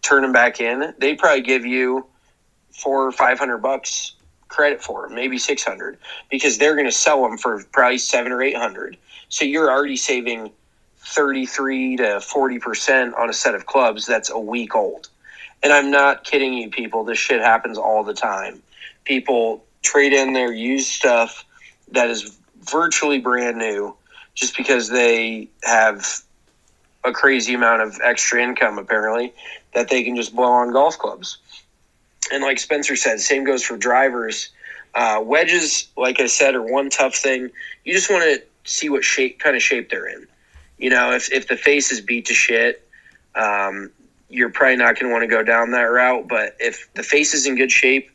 [0.02, 2.06] turn them back in, they'd probably give you
[2.72, 4.12] four or five hundred bucks
[4.48, 5.98] credit for them, maybe six hundred,
[6.30, 8.96] because they're going to sell them for probably seven or eight hundred.
[9.28, 10.52] So you're already saving
[10.98, 15.08] 33 to 40% on a set of clubs that's a week old.
[15.64, 17.04] And I'm not kidding you, people.
[17.04, 18.62] This shit happens all the time.
[19.04, 21.44] People trade in their used stuff
[21.90, 23.96] that is virtually brand new
[24.34, 26.06] just because they have
[27.02, 29.32] a crazy amount of extra income, apparently,
[29.72, 31.38] that they can just blow on golf clubs.
[32.30, 34.50] And like Spencer said, same goes for drivers.
[34.94, 37.50] Uh, wedges, like I said, are one tough thing.
[37.84, 40.26] You just want to see what shape, kind of shape they're in.
[40.76, 42.86] You know, if, if the face is beat to shit,
[43.34, 43.90] um,
[44.34, 46.28] you're probably not going to want to go down that route.
[46.28, 48.10] But if the face is in good shape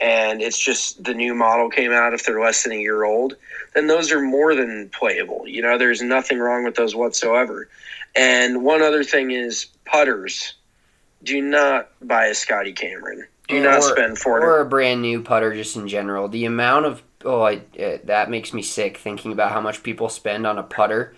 [0.00, 3.36] and it's just the new model came out, if they're less than a year old,
[3.74, 5.46] then those are more than playable.
[5.46, 7.68] You know, there's nothing wrong with those whatsoever.
[8.14, 10.54] And one other thing is putters.
[11.22, 13.26] Do not buy a Scotty Cameron.
[13.48, 16.28] Do not or, spend four or a brand new putter just in general.
[16.28, 20.08] The amount of oh, I, uh, that makes me sick thinking about how much people
[20.08, 21.14] spend on a putter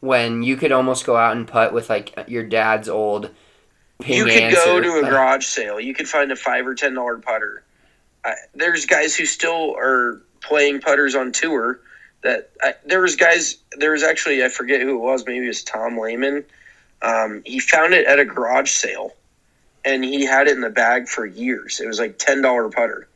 [0.00, 3.30] when you could almost go out and putt with like your dad's old.
[4.06, 5.80] You could go to a garage sale.
[5.80, 7.64] You could find a five or ten dollar putter.
[8.24, 11.80] I, there's guys who still are playing putters on tour.
[12.22, 13.56] That I, there was guys.
[13.76, 15.26] There was actually I forget who it was.
[15.26, 16.44] Maybe it was Tom Lehman.
[17.02, 19.14] Um, he found it at a garage sale,
[19.84, 21.80] and he had it in the bag for years.
[21.80, 23.08] It was like ten dollar putter,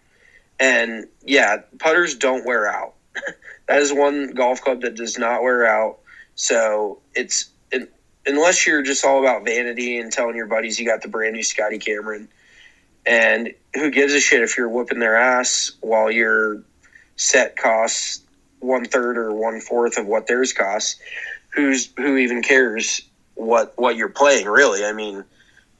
[0.58, 2.94] and yeah, putters don't wear out.
[3.68, 5.98] that is one golf club that does not wear out.
[6.34, 7.51] So it's it,
[8.26, 11.42] unless you're just all about vanity and telling your buddies you got the brand new
[11.42, 12.28] Scotty Cameron,
[13.04, 16.62] and who gives a shit if you're whooping their ass while your
[17.16, 18.22] set costs
[18.60, 21.00] one third or one fourth of what theirs costs.
[21.50, 23.02] Who's who even cares
[23.34, 24.46] what what you're playing?
[24.46, 25.24] Really, I mean,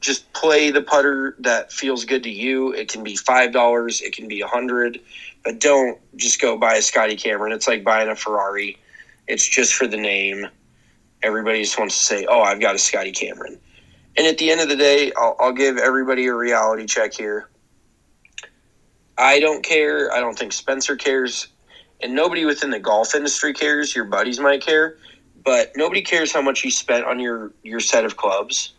[0.01, 2.73] just play the putter that feels good to you.
[2.73, 5.01] It can be five dollars, it can be a hundred,
[5.45, 7.53] but don't just go buy a Scotty Cameron.
[7.53, 8.77] It's like buying a Ferrari.
[9.29, 10.49] It's just for the name.
[11.23, 13.59] Everybody just wants to say, "Oh, I've got a Scotty Cameron."
[14.17, 17.49] And at the end of the day, I'll, I'll give everybody a reality check here.
[19.17, 20.13] I don't care.
[20.13, 21.49] I don't think Spencer cares.
[22.03, 23.95] And nobody within the golf industry cares.
[23.95, 24.97] Your buddies might care.
[25.45, 28.75] But nobody cares how much you spent on your, your set of clubs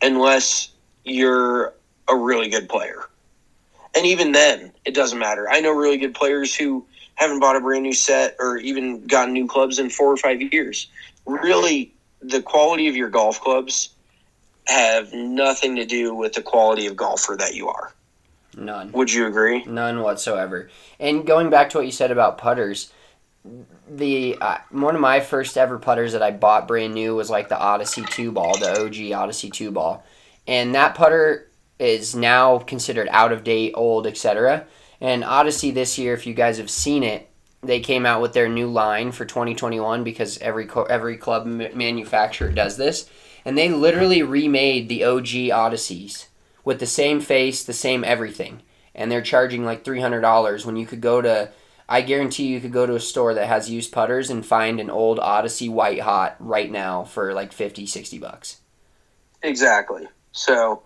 [0.00, 0.70] unless
[1.04, 1.74] you're
[2.08, 3.04] a really good player.
[3.94, 5.48] And even then, it doesn't matter.
[5.50, 9.34] I know really good players who haven't bought a brand new set or even gotten
[9.34, 10.88] new clubs in four or five years.
[11.26, 13.94] Really, the quality of your golf clubs
[14.66, 17.92] have nothing to do with the quality of golfer that you are.
[18.56, 18.92] None.
[18.92, 19.64] Would you agree?
[19.64, 20.68] None whatsoever.
[21.00, 22.92] And going back to what you said about putters,
[23.88, 27.48] the uh, one of my first ever putters that I bought brand new was like
[27.48, 30.04] the Odyssey two ball, the OG Odyssey two ball,
[30.46, 31.48] and that putter
[31.78, 34.66] is now considered out of date, old, etc.
[35.00, 37.28] And Odyssey this year, if you guys have seen it,
[37.62, 41.76] they came out with their new line for 2021 because every co- every club m-
[41.76, 43.08] manufacturer does this,
[43.44, 46.26] and they literally remade the OG Odysseys
[46.64, 48.62] with the same face, the same everything,
[48.94, 51.50] and they're charging like three hundred dollars when you could go to.
[51.88, 54.88] I guarantee you could go to a store that has used putters and find an
[54.88, 58.60] old Odyssey white hot right now for like 50, 60 bucks.
[59.42, 60.08] Exactly.
[60.30, 60.84] So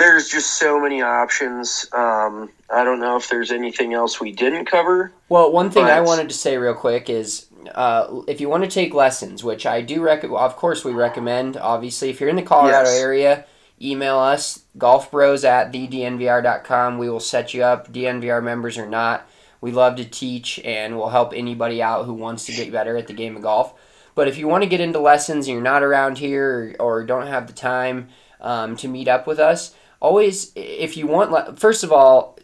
[0.00, 1.86] there's just so many options.
[1.92, 5.12] Um, I don't know if there's anything else we didn't cover.
[5.28, 8.70] Well, one thing I wanted to say real quick is uh, if you want to
[8.70, 12.42] take lessons, which I do recommend, of course, we recommend, obviously, if you're in the
[12.42, 12.98] Colorado Yes.
[12.98, 13.44] area,
[13.80, 16.98] email us, golfbros at thednvr.com.
[16.98, 19.28] We will set you up, DNVR members or not.
[19.60, 23.06] We love to teach and we'll help anybody out who wants to get better at
[23.06, 23.74] the game of golf.
[24.14, 27.04] But if you want to get into lessons and you're not around here or, or
[27.04, 28.08] don't have the time
[28.40, 32.38] um, to meet up with us, always, if you want, first of all,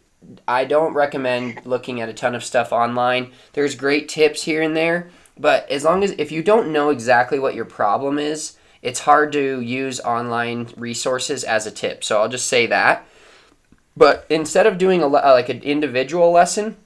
[0.47, 3.33] I don't recommend looking at a ton of stuff online.
[3.53, 7.39] There's great tips here and there, but as long as if you don't know exactly
[7.39, 12.05] what your problem is, it's hard to use online resources as a tip.
[12.05, 13.07] So I'll just say that.
[13.97, 16.77] But instead of doing a le- uh, like an individual lesson,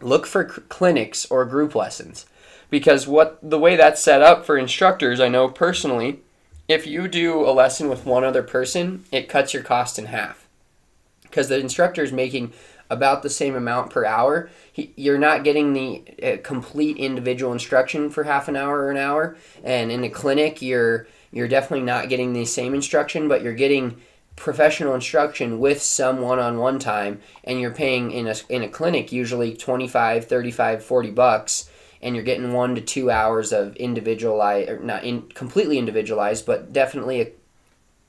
[0.00, 2.26] look for clinics or group lessons
[2.70, 6.20] because what the way that's set up for instructors, I know personally,
[6.72, 10.48] if you do a lesson with one other person, it cuts your cost in half
[11.22, 12.52] because the instructor is making
[12.90, 14.50] about the same amount per hour.
[14.72, 18.96] He, you're not getting the uh, complete individual instruction for half an hour or an
[18.96, 23.54] hour, and in a clinic, you're you're definitely not getting the same instruction, but you're
[23.54, 24.00] getting
[24.36, 29.54] professional instruction with some one-on-one time and you're paying in a, in a clinic usually
[29.54, 31.70] 25 35 40 bucks
[32.02, 36.72] and you're getting one to two hours of individualized or not in completely individualized but
[36.72, 37.28] definitely a,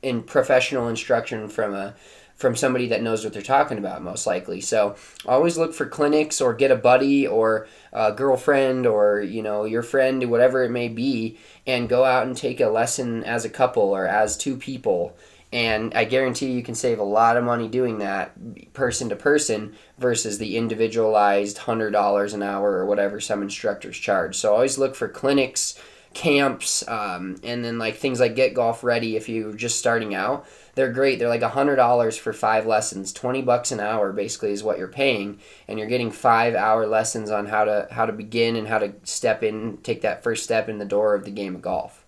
[0.01, 1.95] in professional instruction from a
[2.35, 4.59] from somebody that knows what they're talking about most likely.
[4.59, 9.65] So always look for clinics or get a buddy or a girlfriend or you know
[9.65, 13.49] your friend whatever it may be and go out and take a lesson as a
[13.49, 15.15] couple or as two people
[15.53, 19.75] and I guarantee you can save a lot of money doing that person to person
[19.99, 24.35] versus the individualized $100 an hour or whatever some instructors charge.
[24.35, 25.79] So always look for clinics,
[26.15, 30.47] camps, um, and then like things like Get Golf Ready if you're just starting out.
[30.73, 31.19] They're great.
[31.19, 33.13] They're like $100 for five lessons.
[33.13, 37.29] 20 bucks an hour basically is what you're paying and you're getting 5 hour lessons
[37.29, 40.67] on how to how to begin and how to step in, take that first step
[40.67, 42.02] in the door of the game of golf.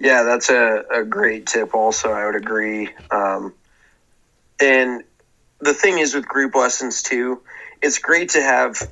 [0.00, 1.74] Yeah, that's a, a great tip.
[1.74, 2.90] Also, I would agree.
[3.10, 3.54] Um,
[4.62, 5.04] and
[5.60, 7.42] the thing is with group lessons too,
[7.82, 8.82] it's great to have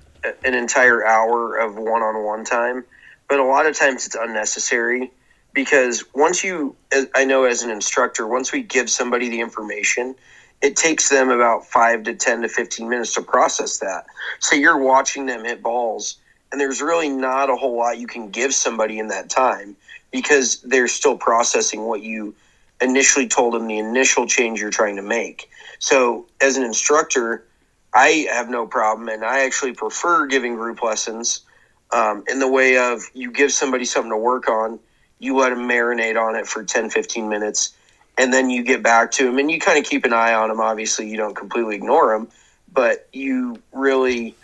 [0.44, 2.84] an entire hour of one-on-one time,
[3.28, 5.12] but a lot of times it's unnecessary
[5.54, 6.76] because once you,
[7.14, 10.14] I know as an instructor, once we give somebody the information,
[10.62, 14.04] it takes them about five to ten to fifteen minutes to process that.
[14.40, 16.16] So you're watching them hit balls,
[16.52, 19.76] and there's really not a whole lot you can give somebody in that time
[20.11, 22.34] because they're still processing what you
[22.80, 25.50] initially told them the initial change you're trying to make.
[25.78, 27.44] So, as an instructor,
[27.92, 31.42] I have no problem, and I actually prefer giving group lessons
[31.90, 34.78] um, in the way of you give somebody something to work on,
[35.18, 37.74] you let them marinate on it for 10, 15 minutes,
[38.18, 40.48] and then you get back to them, and you kind of keep an eye on
[40.48, 40.61] them.
[40.61, 42.28] Obviously, you don't completely ignore them,
[42.72, 44.34] but you really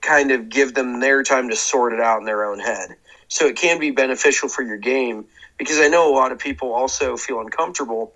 [0.00, 2.96] kind of give them their time to sort it out in their own head.
[3.28, 5.26] So it can be beneficial for your game
[5.58, 8.12] because I know a lot of people also feel uncomfortable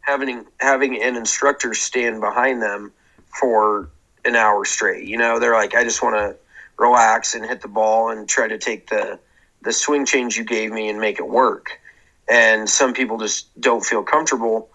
[0.00, 2.92] having having an instructor stand behind them
[3.38, 3.90] for
[4.24, 5.06] an hour straight.
[5.06, 6.36] You know, they're like, I just want to
[6.78, 9.18] relax and hit the ball and try to take the
[9.62, 11.80] the swing change you gave me and make it work.
[12.28, 14.68] And some people just don't feel comfortable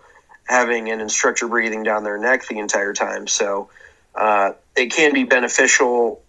[0.45, 3.27] having an instructor breathing down their neck the entire time.
[3.27, 3.69] So
[4.15, 6.21] uh, it can be beneficial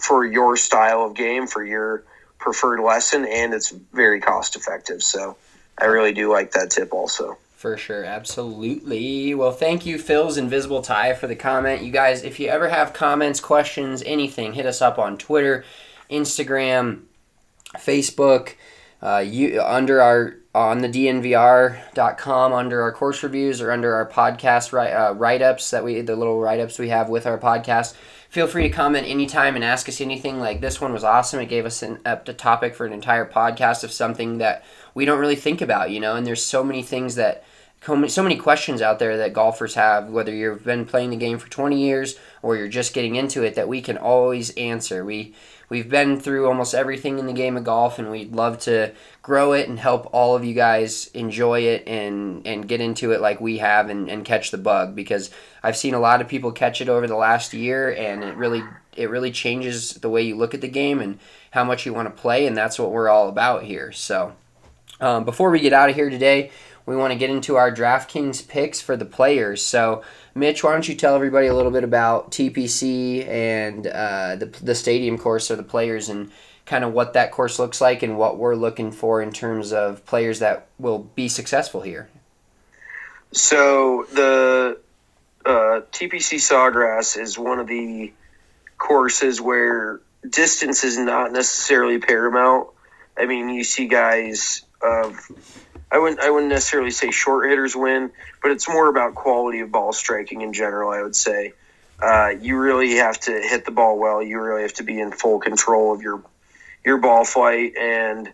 [0.00, 2.02] for your style of game, for your
[2.38, 5.02] preferred lesson, and it's very cost effective.
[5.02, 5.36] So
[5.78, 7.38] I really do like that tip also.
[7.56, 9.34] For sure, absolutely.
[9.34, 11.82] Well, thank you, Phil's Invisible Tie, for the comment.
[11.82, 15.66] You guys, if you ever have comments, questions, anything, hit us up on Twitter,
[16.10, 17.02] Instagram,
[17.76, 18.54] Facebook,
[19.02, 24.72] uh, you under our on the dnvr.com under our course reviews or under our podcast
[24.72, 27.94] write, uh, write-ups that we the little write-ups we have with our podcast
[28.30, 30.38] feel free to comment anytime and ask us anything.
[30.38, 31.40] Like this one was awesome.
[31.40, 34.64] It gave us an, a, a topic for an entire podcast of something that
[34.94, 36.14] we don't really think about, you know.
[36.14, 37.44] And there's so many things that
[37.82, 41.48] so many questions out there that golfers have, whether you've been playing the game for
[41.48, 45.04] 20 years or you're just getting into it, that we can always answer.
[45.04, 45.34] We
[45.68, 48.92] we've been through almost everything in the game of golf, and we'd love to
[49.22, 53.20] grow it and help all of you guys enjoy it and and get into it
[53.20, 54.94] like we have and, and catch the bug.
[54.94, 55.30] Because
[55.62, 58.62] I've seen a lot of people catch it over the last year, and it really
[58.96, 61.18] it really changes the way you look at the game and
[61.50, 63.92] how much you want to play, and that's what we're all about here.
[63.92, 64.34] So.
[65.02, 66.50] Um, before we get out of here today,
[66.84, 69.64] we want to get into our DraftKings picks for the players.
[69.64, 70.02] So,
[70.34, 74.74] Mitch, why don't you tell everybody a little bit about TPC and uh, the, the
[74.74, 76.30] stadium course or the players and
[76.70, 80.06] kind of what that course looks like and what we're looking for in terms of
[80.06, 82.08] players that will be successful here?
[83.32, 84.78] So, the
[85.44, 88.12] uh, TPC Sawgrass is one of the
[88.78, 92.68] courses where distance is not necessarily paramount.
[93.18, 95.28] I mean, you see guys of
[95.90, 98.12] I wouldn't I wouldn't necessarily say short hitters win,
[98.42, 100.92] but it's more about quality of ball striking in general.
[100.92, 101.52] I would say
[102.00, 104.22] uh, you really have to hit the ball well.
[104.22, 106.22] You really have to be in full control of your
[106.84, 108.32] your ball flight and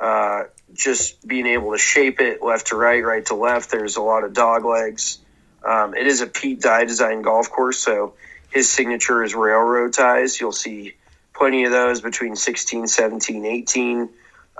[0.00, 0.44] uh,
[0.74, 3.70] just being able to shape it left to right, right to left.
[3.70, 5.18] There's a lot of dog legs.
[5.64, 8.14] Um, it is a Pete Dye design golf course, so
[8.50, 10.40] his signature is railroad ties.
[10.40, 10.94] You'll see
[11.34, 14.08] plenty of those between 16, 17, 18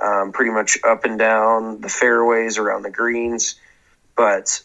[0.00, 3.56] um, pretty much up and down the fairways around the greens.
[4.16, 4.62] But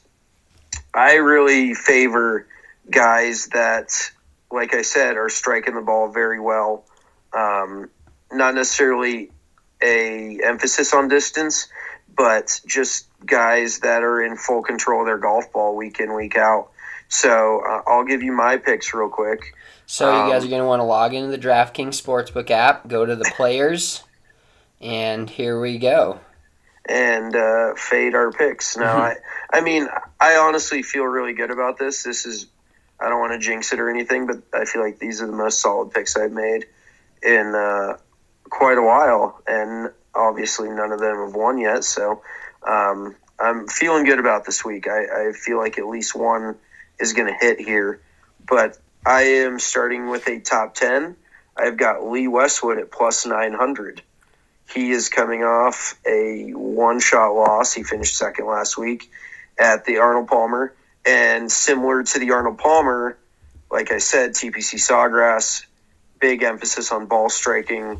[0.93, 2.47] I really favor
[2.89, 4.11] guys that,
[4.51, 6.85] like I said, are striking the ball very well.
[7.33, 7.89] Um,
[8.33, 9.31] not necessarily
[9.81, 11.67] a emphasis on distance,
[12.15, 16.37] but just guys that are in full control of their golf ball week in, week
[16.37, 16.69] out.
[17.09, 19.53] So uh, I'll give you my picks real quick.
[19.85, 22.87] So you guys Um, are going to want to log into the DraftKings Sportsbook app,
[22.87, 24.03] go to the players,
[24.81, 26.19] and here we go.
[26.87, 28.75] and uh, fade our picks.
[28.77, 29.15] Now, I,
[29.51, 29.87] I mean,
[30.19, 32.03] I honestly feel really good about this.
[32.03, 32.47] This is,
[32.99, 35.31] I don't want to jinx it or anything, but I feel like these are the
[35.33, 36.65] most solid picks I've made
[37.21, 37.97] in uh,
[38.53, 41.83] quite a while, and obviously none of them have won yet.
[41.83, 42.21] So
[42.61, 44.87] um, I'm feeling good about this week.
[44.87, 46.55] I, I feel like at least one
[46.99, 47.99] is going to hit here,
[48.47, 51.15] but I am starting with a top ten.
[51.57, 54.03] I've got Lee Westwood at plus nine hundred.
[54.71, 57.73] He is coming off a one shot loss.
[57.73, 59.09] He finished second last week
[59.57, 60.73] at the Arnold Palmer.
[61.05, 63.17] And similar to the Arnold Palmer,
[63.69, 65.65] like I said, TPC Sawgrass,
[66.19, 67.99] big emphasis on ball striking,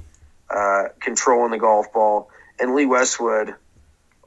[0.54, 2.30] uh, controlling the golf ball.
[2.60, 3.56] And Lee Westwood,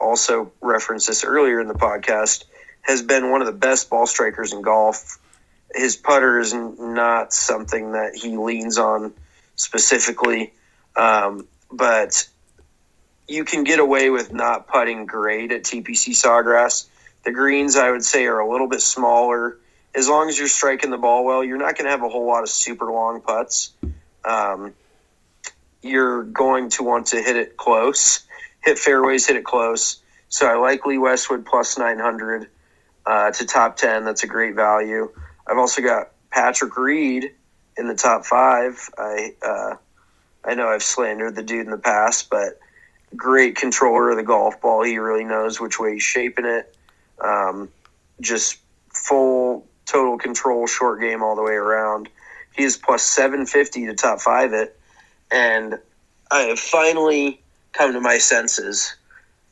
[0.01, 2.45] also referenced this earlier in the podcast,
[2.83, 5.19] has been one of the best ball strikers in golf.
[5.75, 9.13] His putter is not something that he leans on
[9.57, 10.53] specifically.
[10.95, 12.29] Um, but
[13.29, 16.87] you can get away with not putting great at TPC Sawgrass.
[17.25, 19.59] The greens, I would say, are a little bit smaller.
[19.95, 22.27] As long as you're striking the ball well, you're not going to have a whole
[22.27, 23.73] lot of super long putts.
[24.25, 24.75] Um,
[25.87, 28.25] you're going to want to hit it close,
[28.61, 30.03] hit fairways, hit it close.
[30.29, 32.49] So I like Lee Westwood plus 900
[33.07, 34.05] uh, to top 10.
[34.05, 35.11] That's a great value.
[35.47, 37.33] I've also got Patrick Reed
[37.77, 38.89] in the top five.
[38.99, 39.75] I uh,
[40.45, 42.59] I know I've slandered the dude in the past, but
[43.17, 44.83] great controller of the golf ball.
[44.83, 46.77] He really knows which way he's shaping it.
[47.21, 47.69] Um,
[48.21, 48.59] just
[48.93, 52.09] full total control, short game all the way around.
[52.55, 54.79] He is plus 750 to top five it.
[55.31, 55.79] And
[56.31, 57.41] I have finally
[57.73, 58.95] come to my senses.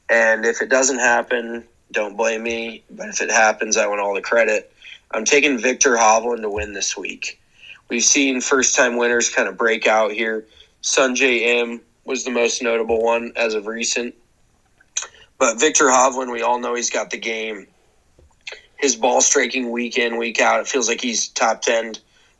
[0.08, 2.84] And if it doesn't happen, don't blame me.
[2.90, 4.72] But if it happens, I want all the credit.
[5.12, 7.40] I'm taking Viktor Hovland to win this week.
[7.88, 10.46] We've seen first time winners kind of break out here.
[10.82, 14.14] Sungjae Im was the most notable one as of recent.
[15.38, 17.66] But Viktor Hovland, we all know he's got the game.
[18.76, 21.94] His ball striking week in, week out, it feels like he's top 10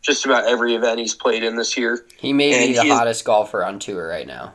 [0.05, 2.05] just about every event he's played in this year.
[2.19, 4.53] He may be the hottest golfer on tour right now.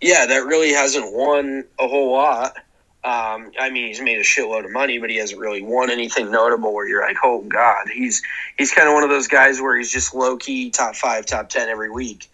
[0.00, 2.56] Yeah, that really hasn't won a whole lot.
[3.04, 6.30] Um, I mean, he's made a shitload of money, but he hasn't really won anything
[6.30, 8.20] notable where you're like, oh god, he's
[8.58, 11.48] he's kind of one of those guys where he's just low key top five, top
[11.48, 12.28] ten every week.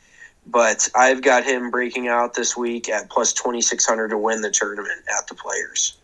[0.46, 4.40] But I've got him breaking out this week at plus twenty six hundred to win
[4.40, 5.98] the tournament at the Players.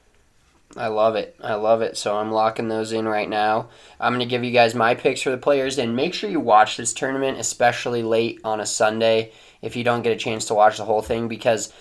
[0.78, 1.34] I love it.
[1.42, 1.96] I love it.
[1.96, 3.68] So I'm locking those in right now.
[3.98, 6.38] I'm going to give you guys my picks for the players and make sure you
[6.38, 10.54] watch this tournament, especially late on a Sunday if you don't get a chance to
[10.54, 11.72] watch the whole thing because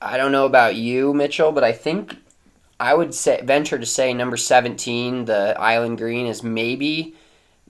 [0.00, 2.16] I don't know about you, Mitchell, but I think
[2.80, 7.14] I would say venture to say number 17, the Island Green is maybe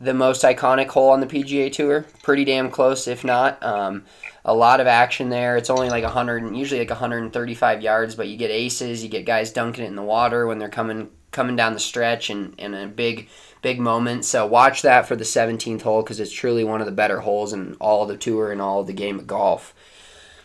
[0.03, 2.05] the most iconic hole on the PGA Tour.
[2.22, 3.62] Pretty damn close if not.
[3.62, 4.05] Um,
[4.44, 5.57] a lot of action there.
[5.57, 9.53] It's only like 100, usually like 135 yards, but you get aces, you get guys
[9.53, 12.86] dunking it in the water when they're coming coming down the stretch and in a
[12.86, 13.28] big
[13.62, 14.24] big moment.
[14.24, 17.53] So watch that for the 17th hole because it's truly one of the better holes
[17.53, 19.72] in all the tour and all the game of golf.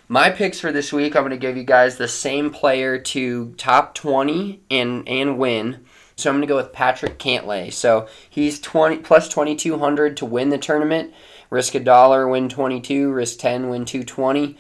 [0.08, 3.54] My picks for this week, I'm going to give you guys the same player to
[3.58, 5.84] top 20 and and win.
[6.18, 7.72] So I'm going to go with Patrick Cantlay.
[7.72, 11.14] So he's 20 plus 2200 to win the tournament.
[11.50, 13.12] Risk a dollar, win 22.
[13.12, 14.58] Risk 10, win 220.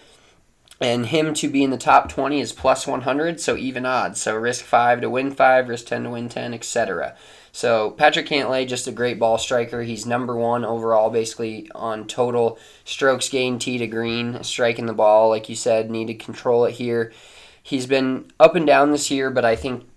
[0.80, 4.22] And him to be in the top 20 is plus 100, so even odds.
[4.22, 7.16] So risk 5 to win 5, risk 10 to win 10, etc.
[7.52, 9.82] So Patrick Cantlay, just a great ball striker.
[9.82, 15.30] He's number one overall, basically on total strokes gained tee to green, striking the ball,
[15.30, 17.12] like you said, need to control it here.
[17.64, 19.90] He's been up and down this year, but I think,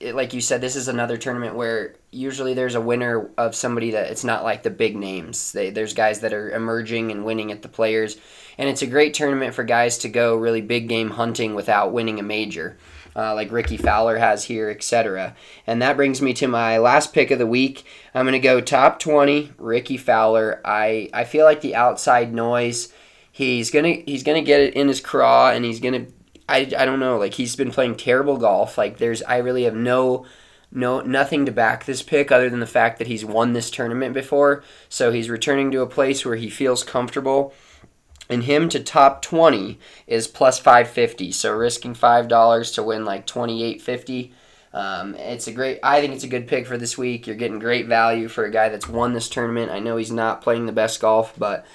[0.00, 4.10] like you said, this is another tournament where usually there's a winner of somebody that
[4.10, 5.52] it's not like the big names.
[5.52, 8.16] They, there's guys that are emerging and winning at the players,
[8.56, 12.20] and it's a great tournament for guys to go really big game hunting without winning
[12.20, 12.78] a major
[13.18, 15.34] uh, like Rickie Fowler has here, etc.
[15.66, 17.84] And that brings me to my last pick of the week.
[18.14, 20.60] I'm going to go top 20, Rickie Fowler.
[20.64, 22.92] I, I feel like the outside noise,
[23.32, 26.12] he's to he's to get it in his craw and he's going to
[26.48, 28.78] I, I don't know, like he's been playing terrible golf.
[28.78, 30.26] Like there's I really have no
[30.70, 34.14] no nothing to back this pick other than the fact that he's won this tournament
[34.14, 34.62] before.
[34.88, 37.52] So he's returning to a place where he feels comfortable
[38.28, 44.32] and him to top 20 is plus 550 so risking $5 to win like 2850
[44.72, 47.58] um, it's a great i think it's a good pick for this week you're getting
[47.58, 50.72] great value for a guy that's won this tournament i know he's not playing the
[50.72, 51.66] best golf but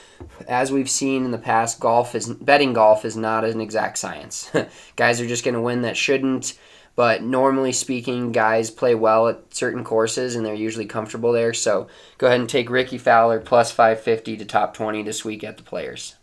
[0.48, 4.52] as we've seen in the past golf is betting golf is not an exact science
[4.96, 6.58] guys are just going to win that shouldn't
[6.96, 11.54] But normally speaking, guys play well at certain courses and they're usually comfortable there.
[11.54, 11.88] So
[12.18, 15.64] go ahead and take Rickie Fowler plus 550 to top 20 this week at the
[15.64, 16.16] players.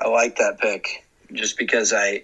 [0.00, 2.22] I like that pick just because I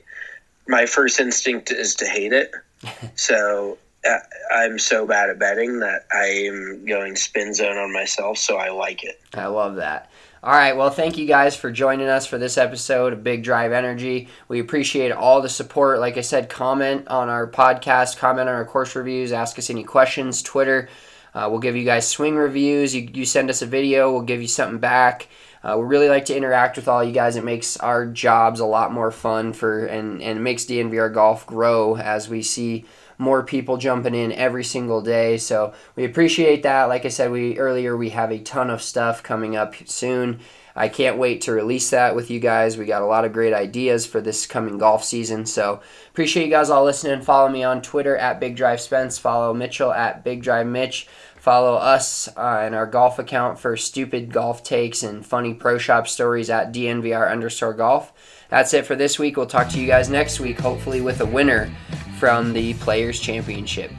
[0.66, 2.52] my first instinct is to hate it.
[3.14, 4.18] so uh,
[4.52, 8.38] I'm so bad at betting that I am going spin zone on myself.
[8.38, 9.20] So I like it.
[9.34, 10.10] I love that.
[10.40, 13.72] All right, well, thank you guys for joining us for this episode of Big Drive
[13.72, 14.28] Energy.
[14.46, 15.98] We appreciate all the support.
[15.98, 19.82] Like I said, comment on our podcast, comment on our course reviews, ask us any
[19.82, 20.90] questions, Twitter.
[21.34, 22.94] Uh, we'll give you guys swing reviews.
[22.94, 25.26] You, you send us a video, we'll give you something back.
[25.62, 27.36] Uh, we really like to interact with all you guys.
[27.36, 31.96] It makes our jobs a lot more fun for and, and makes DNVR golf grow
[31.96, 32.84] as we see
[33.18, 35.36] more people jumping in every single day.
[35.38, 36.84] So we appreciate that.
[36.84, 40.40] Like I said, we earlier we have a ton of stuff coming up soon.
[40.76, 42.76] I can't wait to release that with you guys.
[42.76, 45.44] We got a lot of great ideas for this coming golf season.
[45.44, 45.80] So
[46.11, 47.20] appreciate you guys all listening.
[47.22, 49.18] Follow me on Twitter at Big Drive Spence.
[49.18, 51.09] Follow Mitchell at Big Drive Mitch.
[51.41, 56.09] Follow us uh, and our golf account for stupid golf takes and funny pro shop
[56.09, 58.12] stories at DNVR underscore golf.
[58.49, 59.36] That's it for this week.
[59.36, 61.70] We'll talk to you guys next week, hopefully with a winner
[62.18, 63.93] from the Players Championship.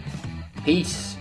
[0.66, 1.19] Peace.